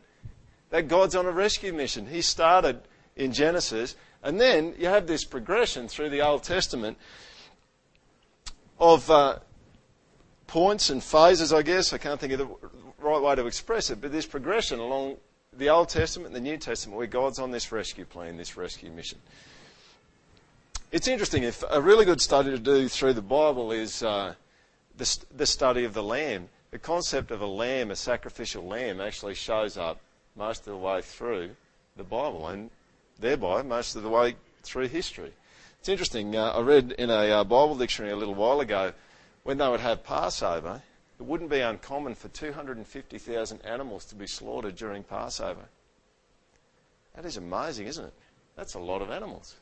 [0.69, 2.07] That God's on a rescue mission.
[2.07, 2.79] He started
[3.17, 6.97] in Genesis, and then you have this progression through the Old Testament
[8.79, 9.39] of uh,
[10.47, 11.91] points and phases, I guess.
[11.91, 12.47] I can't think of the
[12.99, 15.17] right way to express it, but this progression along
[15.51, 18.89] the Old Testament and the New Testament where God's on this rescue plan, this rescue
[18.89, 19.19] mission.
[20.93, 21.41] It's interesting.
[21.41, 24.35] If a really good study to do through the Bible is uh,
[24.95, 26.49] the, the study of the lamb.
[26.69, 29.99] The concept of a lamb, a sacrificial lamb, actually shows up
[30.35, 31.55] most of the way through
[31.97, 32.69] the Bible and
[33.19, 35.33] thereby most of the way through history.
[35.79, 36.35] It's interesting.
[36.35, 38.93] Uh, I read in a uh, Bible dictionary a little while ago
[39.41, 40.83] when they would have Passover,
[41.19, 45.65] it wouldn't be uncommon for 250,000 animals to be slaughtered during Passover.
[47.15, 48.13] That is amazing, isn't it?
[48.55, 49.55] That's a lot of animals.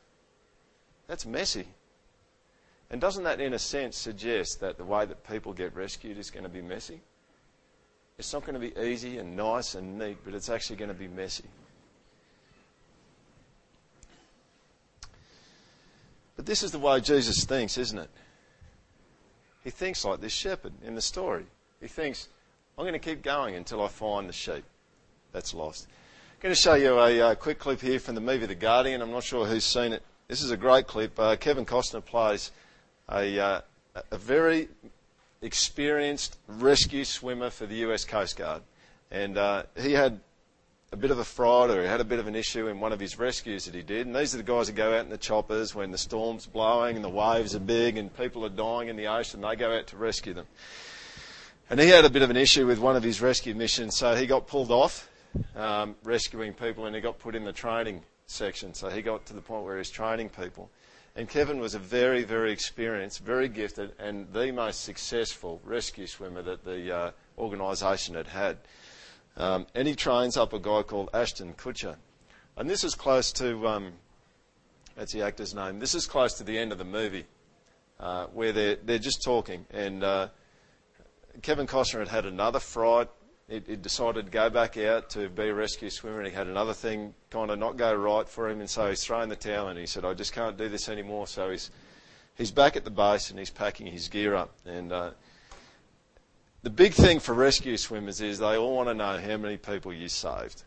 [1.06, 1.66] That's messy.
[2.90, 6.30] And doesn't that, in a sense, suggest that the way that people get rescued is
[6.30, 7.00] going to be messy?
[8.18, 10.94] It's not going to be easy and nice and neat, but it's actually going to
[10.94, 11.44] be messy.
[16.36, 18.10] But this is the way Jesus thinks, isn't it?
[19.64, 21.46] He thinks like this shepherd in the story.
[21.80, 22.28] He thinks,
[22.76, 24.64] I'm going to keep going until I find the sheep
[25.32, 25.86] that's lost.
[25.86, 29.00] I'm going to show you a uh, quick clip here from the movie The Guardian.
[29.00, 31.20] I'm not sure who's seen it this is a great clip.
[31.20, 32.52] Uh, Kevin Costner plays
[33.06, 33.60] a, uh,
[34.10, 34.66] a very
[35.42, 38.62] experienced rescue swimmer for the US Coast Guard.
[39.10, 40.20] And uh, he had
[40.90, 42.94] a bit of a fright or he had a bit of an issue in one
[42.94, 44.06] of his rescues that he did.
[44.06, 46.96] And these are the guys that go out in the choppers when the storm's blowing
[46.96, 49.42] and the waves are big and people are dying in the ocean.
[49.42, 50.46] They go out to rescue them.
[51.68, 54.14] And he had a bit of an issue with one of his rescue missions, so
[54.14, 55.10] he got pulled off
[55.56, 58.00] um, rescuing people and he got put in the training
[58.32, 58.74] section.
[58.74, 60.70] So he got to the point where he's training people.
[61.14, 66.42] And Kevin was a very, very experienced, very gifted, and the most successful rescue swimmer
[66.42, 68.56] that the uh, organisation had had.
[69.36, 71.96] Um, and he trains up a guy called Ashton Kutcher.
[72.56, 73.92] And this is close to, um,
[74.96, 77.26] that's the actor's name, this is close to the end of the movie,
[78.00, 79.66] uh, where they're, they're just talking.
[79.70, 80.28] And uh,
[81.42, 83.08] Kevin Costner had had another fright
[83.52, 86.46] he, he decided to go back out to be a rescue swimmer, and he had
[86.46, 89.68] another thing kind of not go right for him, and so he's thrown the towel,
[89.68, 91.70] and he said, "I just can't do this anymore." So he's
[92.34, 95.10] he's back at the base, and he's packing his gear up, and uh,
[96.62, 99.92] the big thing for rescue swimmers is they all want to know how many people
[99.92, 100.62] you saved.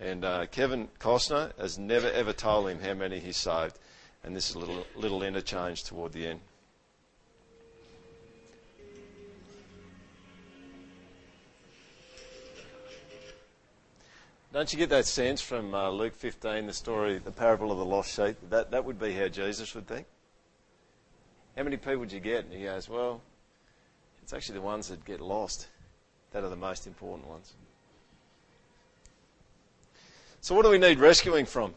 [0.00, 3.78] And uh, Kevin Costner has never ever told him how many he saved,
[4.24, 6.40] and this is a little little interchange toward the end.
[14.50, 17.84] Don't you get that sense from uh, Luke 15, the story, the parable of the
[17.84, 18.36] lost sheep?
[18.48, 20.06] That, that would be how Jesus would think.
[21.54, 22.44] How many people would you get?
[22.44, 23.20] And he goes, Well,
[24.22, 25.68] it's actually the ones that get lost
[26.32, 27.52] that are the most important ones.
[30.40, 31.74] So, what do we need rescuing from?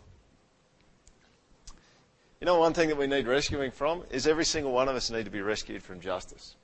[2.39, 5.11] You know, one thing that we need rescuing from is every single one of us
[5.11, 6.55] need to be rescued from justice.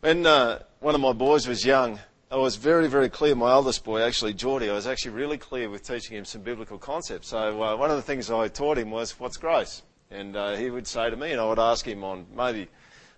[0.00, 3.36] When uh, one of my boys was young, I was very, very clear.
[3.36, 6.76] My eldest boy, actually, Geordie, I was actually really clear with teaching him some biblical
[6.76, 7.28] concepts.
[7.28, 9.82] So uh, one of the things I taught him was, what's grace?
[10.10, 12.66] And uh, he would say to me, and I would ask him on maybe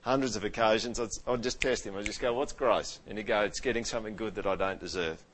[0.03, 1.97] hundreds of occasions, I'd, I'd just test him.
[1.97, 3.01] I'd just go, what's grace?
[3.09, 5.25] And he'd go, it's getting something good that I don't deserve.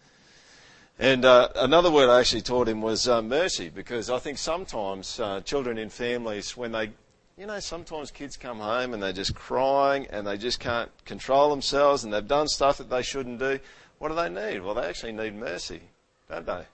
[1.01, 5.19] And uh, another word I actually taught him was uh, mercy, because I think sometimes
[5.19, 6.93] uh, children in families, when they,
[7.37, 11.51] you know, sometimes kids come home and they're just crying and they just can't control
[11.51, 13.59] themselves and they've done stuff that they shouldn't do.
[13.99, 14.63] What do they need?
[14.63, 15.81] Well, they actually need mercy,
[16.29, 16.65] don't they?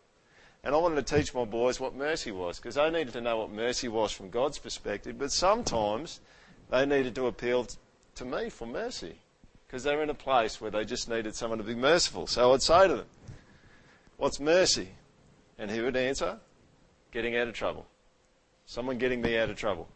[0.62, 3.38] And I wanted to teach my boys what mercy was, because they needed to know
[3.38, 6.20] what mercy was from God's perspective, but sometimes
[6.70, 7.66] they needed to appeal
[8.16, 9.14] to me for mercy,
[9.66, 12.26] because they're in a place where they just needed someone to be merciful.
[12.26, 13.06] So I'd say to them,
[14.18, 14.88] What's mercy?
[15.58, 16.38] And he would answer,
[17.10, 17.86] Getting out of trouble.
[18.66, 19.88] Someone getting me out of trouble.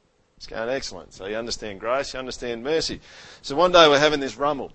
[0.45, 1.15] It's going excellent.
[1.15, 3.01] So you understand grace, you understand mercy.
[3.41, 4.73] So one day we're having this rumble.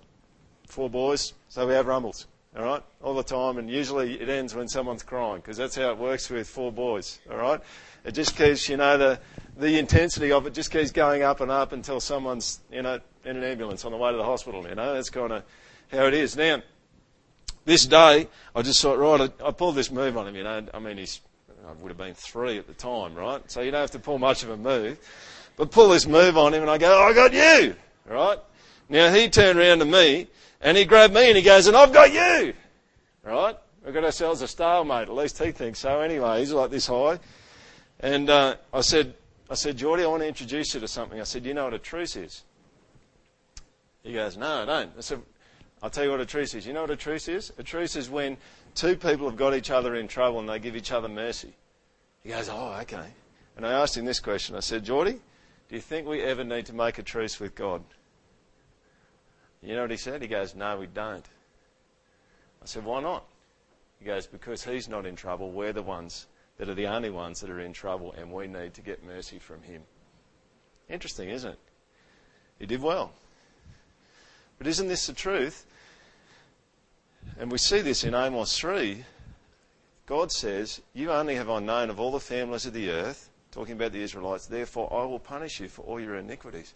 [0.66, 2.26] Four boys, so we have rumbles.
[2.56, 5.90] All right, all the time, and usually it ends when someone's crying because that's how
[5.90, 7.20] it works with four boys.
[7.30, 7.60] All right,
[8.04, 9.20] it just keeps, you know, the
[9.56, 13.36] the intensity of it just keeps going up and up until someone's, you know, in
[13.36, 14.66] an ambulance on the way to the hospital.
[14.68, 15.44] You know, that's kind of
[15.92, 16.36] how it is.
[16.36, 16.62] Now,
[17.64, 20.34] this day, I just thought, right, I, I pulled this move on him.
[20.34, 21.20] You know, I mean, he's
[21.66, 23.48] I would have been three at the time, right?
[23.50, 24.98] So you don't have to pull much of a move,
[25.56, 27.74] but pull this move on him, and I go, oh, I got you,
[28.06, 28.38] right?
[28.90, 30.26] Now he turned around to me
[30.60, 32.52] and he grabbed me and he goes, and I've got you.
[33.22, 33.56] Right?
[33.84, 35.08] We've got ourselves a stalemate.
[35.08, 36.40] At least he thinks so anyway.
[36.40, 37.18] He's like this high.
[38.00, 39.14] And uh, I said,
[39.48, 41.20] I said, Geordie, I want to introduce you to something.
[41.20, 42.42] I said, you know what a truce is?
[44.02, 44.90] He goes, no, I don't.
[44.98, 45.22] I said,
[45.82, 46.66] I'll tell you what a truce is.
[46.66, 47.52] You know what a truce is?
[47.58, 48.36] A truce is when
[48.74, 51.52] two people have got each other in trouble and they give each other mercy.
[52.22, 53.06] He goes, oh, okay.
[53.56, 54.56] And I asked him this question.
[54.56, 55.20] I said, Geordie,
[55.70, 57.84] do you think we ever need to make a truce with God?
[59.62, 60.20] You know what he said?
[60.20, 61.24] He goes, No, we don't.
[62.60, 63.24] I said, Why not?
[64.00, 65.52] He goes, Because he's not in trouble.
[65.52, 66.26] We're the ones
[66.58, 69.38] that are the only ones that are in trouble, and we need to get mercy
[69.38, 69.82] from him.
[70.88, 71.58] Interesting, isn't it?
[72.58, 73.12] He did well.
[74.58, 75.66] But isn't this the truth?
[77.38, 79.04] And we see this in Amos 3.
[80.06, 83.74] God says, You only have I known of all the families of the earth, talking
[83.74, 86.74] about the Israelites, therefore I will punish you for all your iniquities.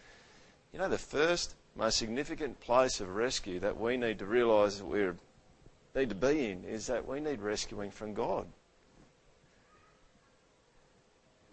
[0.72, 4.86] You know, the first most significant place of rescue that we need to realise that
[4.86, 5.10] we
[5.94, 8.46] need to be in is that we need rescuing from God.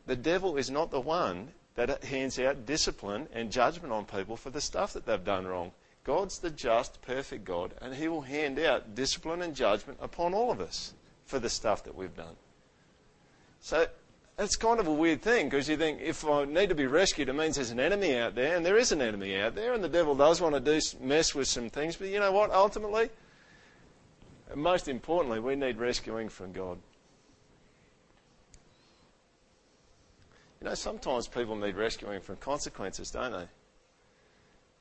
[0.05, 4.49] The devil is not the one that hands out discipline and judgment on people for
[4.49, 5.71] the stuff that they've done wrong.
[6.03, 10.51] God's the just, perfect God, and He will hand out discipline and judgment upon all
[10.51, 10.93] of us
[11.25, 12.35] for the stuff that we've done.
[13.61, 13.85] So
[14.41, 17.29] it's kind of a weird thing because you think if I need to be rescued,
[17.29, 19.83] it means there's an enemy out there, and there is an enemy out there, and
[19.83, 21.95] the devil does want to do mess with some things.
[21.95, 22.51] But you know what?
[22.51, 23.09] Ultimately,
[24.55, 26.79] most importantly, we need rescuing from God.
[30.59, 33.47] You know, sometimes people need rescuing from consequences, don't they?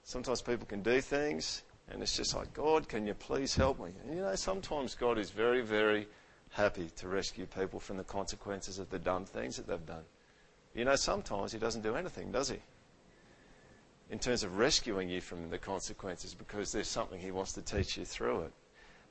[0.04, 3.90] Sometimes people can do things, and it's just like, God, can you please help me?
[4.02, 6.06] And you know, sometimes God is very, very
[6.50, 10.04] happy to rescue people from the consequences of the dumb things that they've done.
[10.74, 12.58] You know, sometimes He doesn't do anything, does He?
[14.10, 17.96] In terms of rescuing you from the consequences because there's something He wants to teach
[17.96, 18.52] you through it.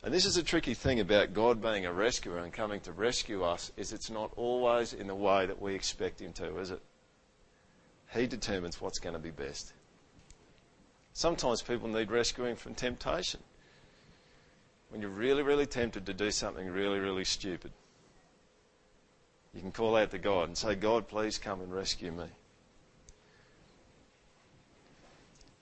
[0.01, 3.43] And this is a tricky thing about God being a rescuer and coming to rescue
[3.43, 6.81] us is it's not always in the way that we expect him to, is it?
[8.13, 9.73] He determines what's going to be best.
[11.11, 13.41] Sometimes people need rescuing from temptation
[14.89, 17.71] when you're really, really tempted to do something really, really stupid,
[19.53, 22.25] you can call out to God and say, God, please come and rescue me.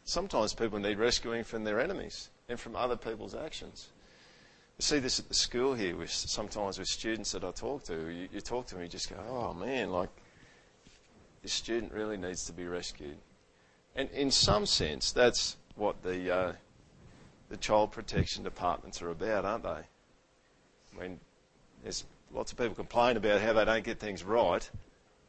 [0.03, 3.89] Sometimes people need rescuing from their enemies and from other people's actions.
[4.77, 8.09] You see this at the school here, with, sometimes with students that I talk to.
[8.09, 10.09] You, you talk to them, you just go, oh man, like,
[11.41, 13.17] this student really needs to be rescued.
[13.95, 16.33] And in some sense, that's what the.
[16.33, 16.53] Uh,
[17.49, 19.69] the child protection departments are about, aren't they?
[19.69, 21.19] I mean,
[21.83, 24.69] there's lots of people complain about how they don't get things right,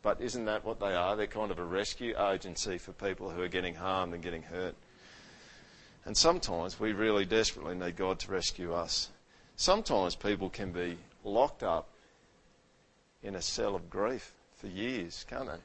[0.03, 1.17] but isn't that what they are?
[1.17, 4.75] They're kind of a rescue agency for people who are getting harmed and getting hurt.
[6.05, 9.11] And sometimes we really desperately need God to rescue us.
[9.57, 11.89] Sometimes people can be locked up
[13.23, 15.61] in a cell of grief for years, can't they?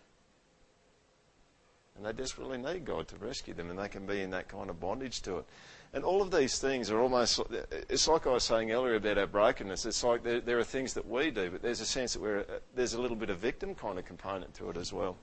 [1.95, 4.69] And they desperately need God to rescue them, and they can be in that kind
[4.69, 5.45] of bondage to it.
[5.93, 7.39] And all of these things are almost,
[7.87, 9.85] it's like I was saying earlier about our brokenness.
[9.85, 12.45] It's like there, there are things that we do, but there's a sense that we're,
[12.75, 15.17] there's a little bit of victim kind of component to it as well.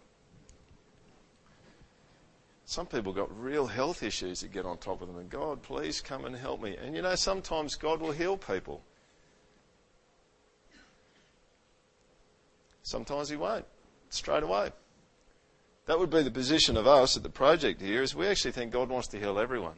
[2.66, 6.00] Some people got real health issues that get on top of them, and God, please
[6.00, 6.76] come and help me.
[6.76, 8.80] And you know, sometimes God will heal people.
[12.84, 13.64] Sometimes He won't,
[14.10, 14.70] straight away.
[15.86, 18.70] That would be the position of us at the project here, is we actually think
[18.70, 19.74] God wants to heal everyone.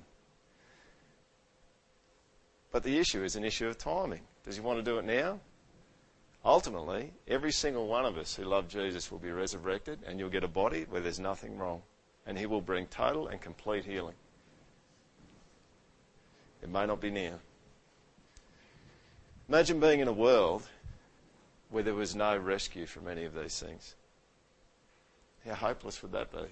[2.72, 4.22] But the issue is an issue of timing.
[4.44, 5.38] Does he want to do it now?
[6.44, 10.44] ultimately, every single one of us who love Jesus will be resurrected, and you'll get
[10.44, 11.82] a body where there's nothing wrong.
[12.26, 14.14] And He will bring total and complete healing.
[16.62, 17.38] It may not be near.
[19.48, 20.68] Imagine being in a world
[21.70, 23.96] where there was no rescue from any of these things.
[25.44, 26.44] How hopeless would that be?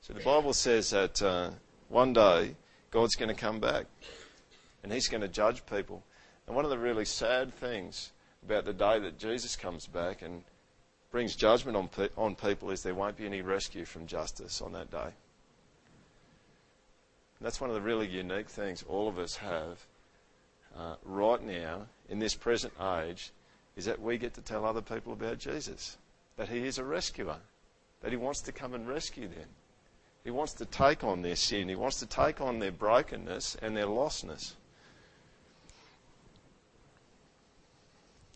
[0.00, 1.50] So the Bible says that uh,
[1.88, 2.56] one day
[2.96, 3.84] God's going to come back
[4.82, 6.02] and He's going to judge people.
[6.46, 8.10] And one of the really sad things
[8.42, 10.42] about the day that Jesus comes back and
[11.10, 14.72] brings judgment on, pe- on people is there won't be any rescue from justice on
[14.72, 14.98] that day.
[14.98, 15.12] And
[17.42, 19.84] that's one of the really unique things all of us have
[20.74, 23.30] uh, right now in this present age
[23.76, 25.98] is that we get to tell other people about Jesus,
[26.38, 27.36] that He is a rescuer,
[28.00, 29.48] that He wants to come and rescue them.
[30.26, 31.68] He wants to take on their sin.
[31.68, 34.54] He wants to take on their brokenness and their lostness.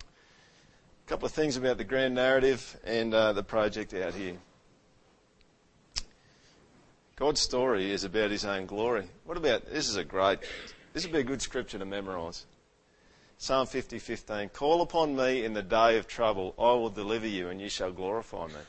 [0.00, 4.36] A couple of things about the grand narrative and uh, the project out here.
[7.16, 9.08] God's story is about his own glory.
[9.24, 10.38] What about this is a great
[10.92, 12.46] this would be a good scripture to memorize.
[13.36, 17.60] Psalm 50:15 Call upon me in the day of trouble I will deliver you and
[17.60, 18.62] you shall glorify me.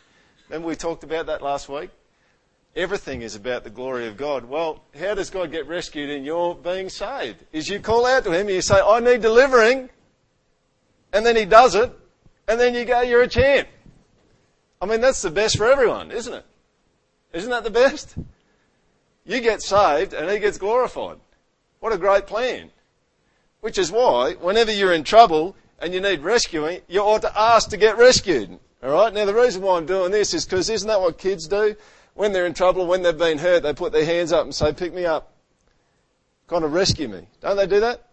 [0.49, 1.91] Remember we talked about that last week?
[2.76, 4.45] Everything is about the glory of God.
[4.45, 7.43] Well, how does God get rescued in your being saved?
[7.51, 9.89] Is you call out to him and you say I need delivering
[11.11, 11.91] and then he does it
[12.47, 13.67] and then you go, you're a champ.
[14.82, 16.45] I mean, that's the best for everyone, isn't it?
[17.34, 18.15] Isn't that the best?
[19.26, 21.17] You get saved and he gets glorified.
[21.82, 22.72] What a great plan.
[23.59, 27.69] Which is why, whenever you're in trouble and you need rescuing, you ought to ask
[27.69, 28.57] to get rescued.
[28.82, 29.13] Alright?
[29.13, 31.76] Now the reason why I'm doing this is because isn't that what kids do?
[32.14, 34.74] When they're in trouble, when they've been hurt, they put their hands up and say,
[34.74, 35.34] pick me up.
[36.47, 37.28] Kind of rescue me.
[37.39, 38.07] Don't they do that?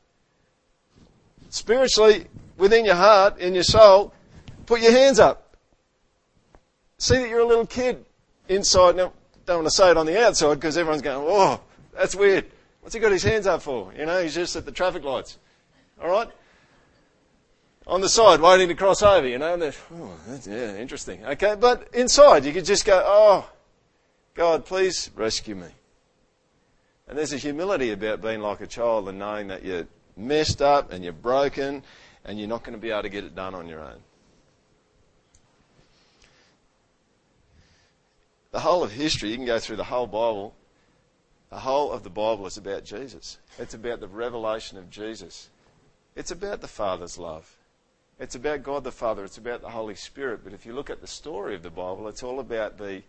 [1.50, 2.26] Spiritually,
[2.56, 4.12] within your heart, in your soul,
[4.68, 5.56] Put your hands up.
[6.98, 8.04] See that you're a little kid
[8.50, 8.96] inside.
[8.96, 9.14] Now,
[9.46, 11.58] don't want to say it on the outside because everyone's going, oh,
[11.94, 12.44] that's weird.
[12.82, 13.94] What's he got his hands up for?
[13.98, 15.38] You know, he's just at the traffic lights.
[16.02, 16.28] All right?
[17.86, 19.54] On the side, waiting to cross over, you know.
[19.54, 20.12] And oh,
[20.46, 21.24] yeah, interesting.
[21.24, 23.48] Okay, but inside, you could just go, oh,
[24.38, 25.66] God, please rescue me.
[27.08, 30.92] And there's a humility about being like a child and knowing that you're messed up
[30.92, 31.82] and you're broken
[32.24, 33.98] and you're not going to be able to get it done on your own.
[38.52, 40.54] the whole of history, you can go through the whole Bible.
[41.50, 43.38] The whole of the Bible is about Jesus.
[43.58, 45.48] It's about the revelation of Jesus.
[46.14, 47.56] It's about the Father's love.
[48.20, 49.24] It's about God the Father.
[49.24, 50.42] It's about the Holy Spirit.
[50.44, 53.02] But if you look at the story of the Bible, it's all about the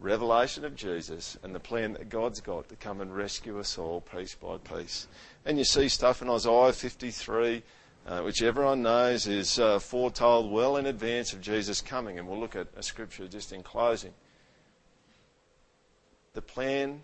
[0.00, 4.00] revelation of Jesus and the plan that God's got to come and rescue us all
[4.00, 5.08] piece by piece.
[5.44, 7.62] And you see stuff in Isaiah 53,
[8.06, 12.18] uh, which everyone knows is uh, foretold well in advance of Jesus coming.
[12.18, 14.12] And we'll look at a scripture just in closing
[16.38, 17.02] the plan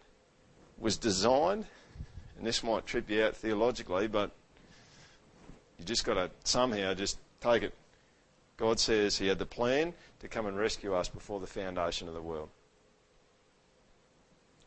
[0.78, 1.66] was designed,
[2.38, 4.30] and this might trip you out theologically, but
[5.76, 7.74] you just got to somehow just take it.
[8.56, 12.14] God says He had the plan to come and rescue us before the foundation of
[12.14, 12.48] the world.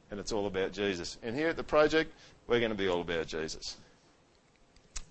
[0.09, 1.17] And it's all about Jesus.
[1.21, 2.13] And here at the project,
[2.47, 3.77] we're going to be all about Jesus.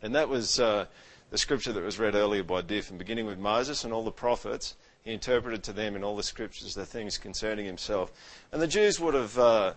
[0.02, 0.86] And that was uh,
[1.30, 4.10] the scripture that was read earlier by Diff, and beginning with Moses and all the
[4.10, 4.74] prophets
[5.04, 8.12] he interpreted to them in all the scriptures the things concerning himself.
[8.52, 9.72] And the Jews would have uh,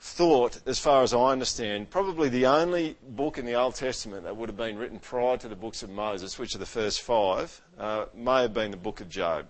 [0.00, 4.36] thought, as far as I understand, probably the only book in the Old Testament that
[4.36, 7.60] would have been written prior to the books of Moses, which are the first five,
[7.78, 9.46] uh, may have been the book of Job.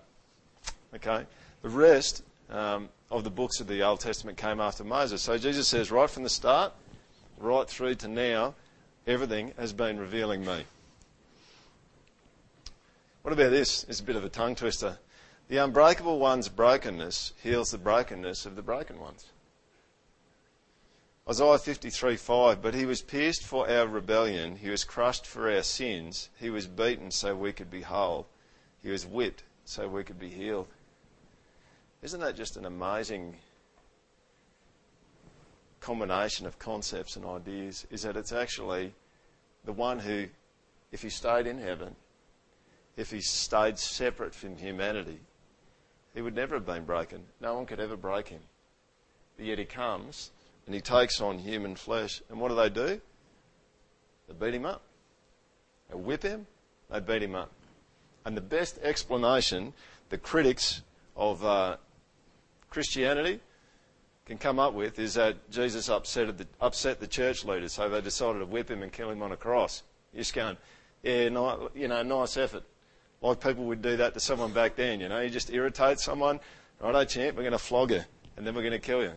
[0.95, 1.27] Okay?
[1.63, 5.23] The rest um, of the books of the Old Testament came after Moses.
[5.23, 6.73] So Jesus says, right from the start,
[7.39, 8.55] right through to now,
[9.07, 10.65] everything has been revealing me.
[13.23, 13.85] What about this?
[13.89, 14.99] It's a bit of a tongue twister.
[15.49, 19.27] The unbreakable one's brokenness heals the brokenness of the broken ones.
[21.29, 26.29] Isaiah 53:5 But he was pierced for our rebellion, he was crushed for our sins,
[26.39, 28.27] he was beaten so we could be whole,
[28.83, 30.69] he was whipped so we could be healed.
[32.05, 33.35] Isn't that just an amazing
[35.81, 37.87] combination of concepts and ideas?
[37.91, 38.93] Is that it's actually
[39.65, 40.27] the one who,
[40.93, 41.97] if he stayed in heaven,
[42.99, 45.19] if he stayed separate from humanity,
[46.15, 47.23] he would never have been broken.
[47.41, 48.41] No one could ever break him.
[49.39, 50.31] But yet he comes
[50.67, 52.21] and he takes on human flesh.
[52.29, 53.01] And what do they do?
[54.29, 54.83] They beat him up.
[55.89, 56.47] They whip him.
[56.91, 57.51] They beat him up.
[58.27, 59.73] And the best explanation
[60.11, 60.83] the critics
[61.17, 61.79] of uh,
[62.75, 63.39] Christianity
[64.27, 68.01] can come up with is that Jesus upset the, upset the church leaders, so they
[68.01, 69.85] decided to whip him and kill him on a cross.
[70.13, 70.57] You're just going,
[71.05, 71.29] Yeah,
[71.75, 72.65] you know, nice effort.
[73.23, 75.21] Like people would do that to someone back then, you know.
[75.21, 76.41] You just irritate someone,
[76.81, 78.05] righto, champ, we're going to flog her,
[78.37, 79.13] and then we're going to kill you.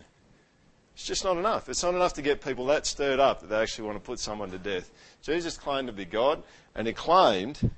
[0.94, 1.68] It's just not enough.
[1.68, 4.20] It's not enough to get people that stirred up that they actually want to put
[4.20, 4.92] someone to death.
[5.24, 6.44] Jesus claimed to be God,
[6.76, 7.72] and he claimed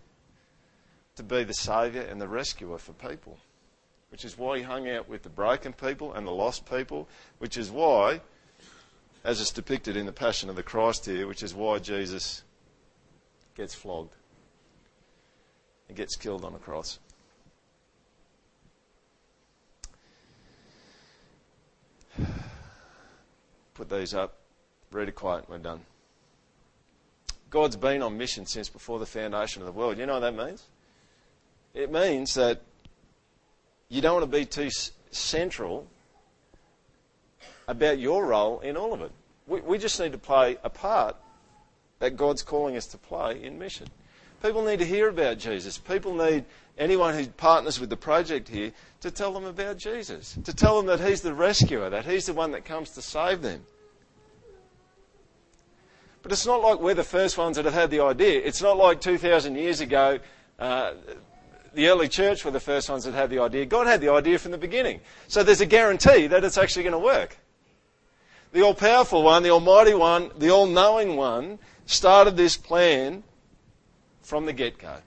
[1.16, 3.38] to be the Saviour and the rescuer for people.
[4.10, 7.08] Which is why he hung out with the broken people and the lost people,
[7.38, 8.22] which is why,
[9.24, 12.44] as it's depicted in the Passion of the Christ here, which is why Jesus
[13.56, 14.16] gets flogged
[15.88, 17.00] and gets killed on a cross.
[23.74, 24.38] Put these up.
[24.92, 25.46] Read it quiet.
[25.48, 25.82] We're done.
[27.50, 29.98] God's been on mission since before the foundation of the world.
[29.98, 30.64] You know what that means?
[31.74, 32.62] It means that
[33.90, 34.70] you don't want to be too
[35.12, 35.88] central
[37.68, 39.12] about your role in all of it.
[39.48, 41.16] We, we just need to play a part
[42.00, 43.88] that God's calling us to play in mission.
[44.42, 45.78] People need to hear about Jesus.
[45.78, 46.46] People need
[46.78, 48.72] anyone who partners with the project here
[49.02, 52.34] to tell them about Jesus, to tell them that He's the rescuer, that He's the
[52.34, 53.66] one that comes to save them.
[56.22, 58.42] But it's not like we're the first ones that have had the idea.
[58.44, 60.20] It's not like 2,000 years ago,
[60.58, 60.94] uh,
[61.74, 63.66] the early church were the first ones that had the idea.
[63.66, 65.02] God had the idea from the beginning.
[65.28, 67.38] So there's a guarantee that it's actually going to work.
[68.52, 73.24] The all powerful one, the almighty one, the all knowing one started this plan
[74.22, 74.98] from the get go.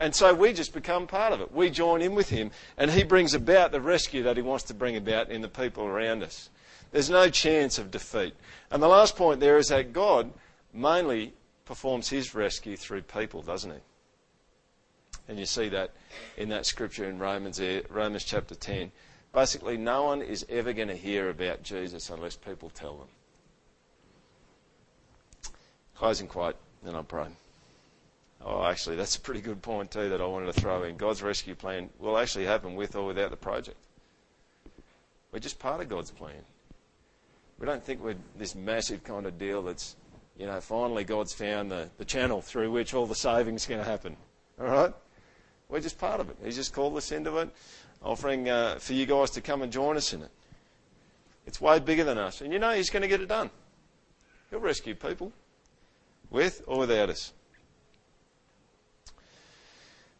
[0.00, 1.52] And so we just become part of it.
[1.52, 4.74] We join in with him, and he brings about the rescue that he wants to
[4.74, 6.50] bring about in the people around us.
[6.90, 8.34] There's no chance of defeat.
[8.70, 10.32] And the last point there is that God
[10.72, 11.32] mainly
[11.64, 13.78] performs his rescue through people, doesn't he?
[15.28, 15.92] And you see that
[16.36, 18.92] in that scripture in Romans, eh, Romans chapter 10.
[19.32, 23.08] Basically, no one is ever going to hear about Jesus unless people tell them.
[25.96, 27.26] Closing quote, then I'll pray.
[28.44, 30.96] Oh, actually, that's a pretty good point too that I wanted to throw in.
[30.96, 33.78] God's rescue plan will actually happen with or without the project.
[35.32, 36.44] We're just part of God's plan.
[37.58, 39.96] We don't think we're this massive kind of deal that's,
[40.36, 43.88] you know, finally God's found the, the channel through which all the saving's going to
[43.88, 44.16] happen.
[44.60, 44.92] All right?
[45.74, 46.36] We're just part of it.
[46.44, 47.50] He's just called us into it,
[48.00, 50.30] offering uh, for you guys to come and join us in it.
[51.48, 52.42] It's way bigger than us.
[52.42, 53.50] And you know He's going to get it done.
[54.50, 55.32] He'll rescue people,
[56.30, 57.32] with or without us.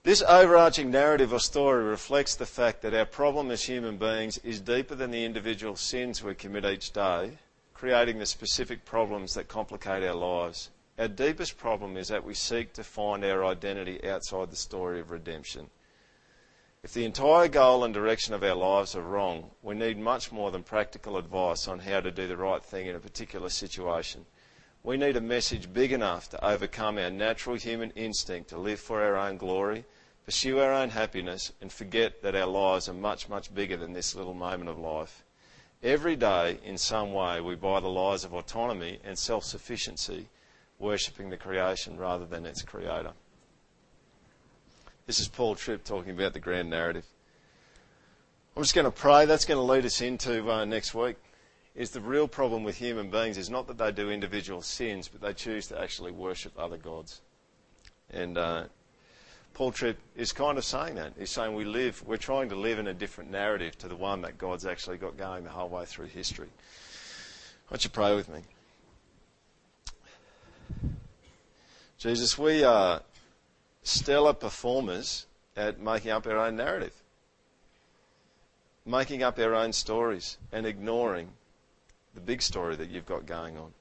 [0.03, 4.61] This overarching narrative or story reflects the fact that our problem as human beings is
[4.61, 7.39] deeper than the individual sins we commit each day,
[7.75, 10.71] creating the specific problems that complicate our lives.
[10.99, 15.11] Our deepest problem is that we seek to find our identity outside the story of
[15.11, 15.68] redemption.
[16.82, 20.51] If the entire goal and direction of our lives are wrong, we need much more
[20.51, 24.26] than practical advice on how to do the right thing in a particular situation.
[24.82, 29.03] We need a message big enough to overcome our natural human instinct to live for
[29.03, 29.84] our own glory
[30.24, 34.14] pursue our own happiness, and forget that our lives are much, much bigger than this
[34.14, 35.22] little moment of life.
[35.82, 40.28] Every day, in some way, we buy the lies of autonomy and self sufficiency,
[40.85, 43.12] worshipping the creation rather than its creator.
[45.07, 47.07] This is Paul Tripp talking about the grand narrative.
[48.55, 49.24] I'm just going to pray.
[49.24, 51.16] That's going to lead us into uh, next week.
[51.74, 55.22] Is the real problem with human beings is not that they do individual sins, but
[55.22, 57.22] they choose to actually worship other gods.
[58.11, 58.64] And uh,
[59.55, 61.14] Paul Tripp is kind of saying that.
[61.18, 64.20] He's saying we live, we're trying to live in a different narrative to the one
[64.20, 66.49] that God's actually got going the whole way through history.
[67.68, 68.41] Why don't you pray with me?
[71.99, 73.03] Jesus, we are
[73.82, 75.26] stellar performers
[75.57, 76.95] at making up our own narrative,
[78.84, 81.28] making up our own stories, and ignoring
[82.14, 83.72] the big story that you've got going on.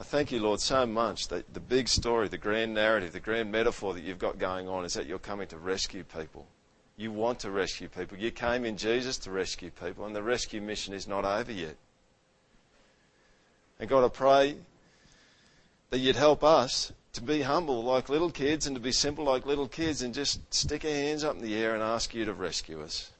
[0.00, 3.52] I thank you, Lord, so much that the big story, the grand narrative, the grand
[3.52, 6.46] metaphor that you've got going on is that you're coming to rescue people.
[6.96, 8.18] You want to rescue people.
[8.18, 11.76] You came in Jesus to rescue people, and the rescue mission is not over yet.
[13.78, 14.56] And God, I pray
[15.90, 19.46] that you'd help us to be humble like little kids and to be simple like
[19.46, 22.32] little kids and just stick our hands up in the air and ask you to
[22.32, 23.10] rescue us.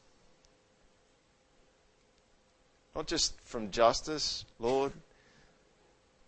[2.94, 4.92] Not just from justice, Lord,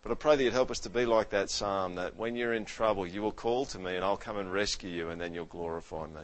[0.01, 2.53] but I pray that you'd help us to be like that psalm, that when you're
[2.53, 5.33] in trouble, you will call to me and I'll come and rescue you and then
[5.33, 6.21] you'll glorify me.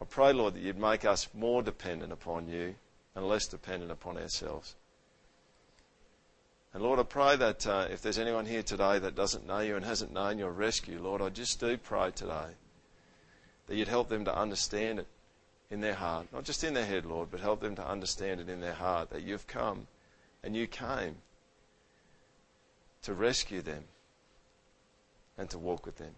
[0.00, 2.76] I pray, Lord, that you'd make us more dependent upon you
[3.16, 4.76] and less dependent upon ourselves.
[6.74, 9.76] And Lord, I pray that uh, if there's anyone here today that doesn't know you
[9.76, 12.50] and hasn't known your rescue, Lord, I just do pray today
[13.66, 15.06] that you'd help them to understand it
[15.70, 16.26] in their heart.
[16.32, 19.10] Not just in their head, Lord, but help them to understand it in their heart
[19.10, 19.86] that you've come
[20.42, 21.16] and you came
[23.02, 23.84] to rescue them.
[25.38, 26.14] and to walk with Him.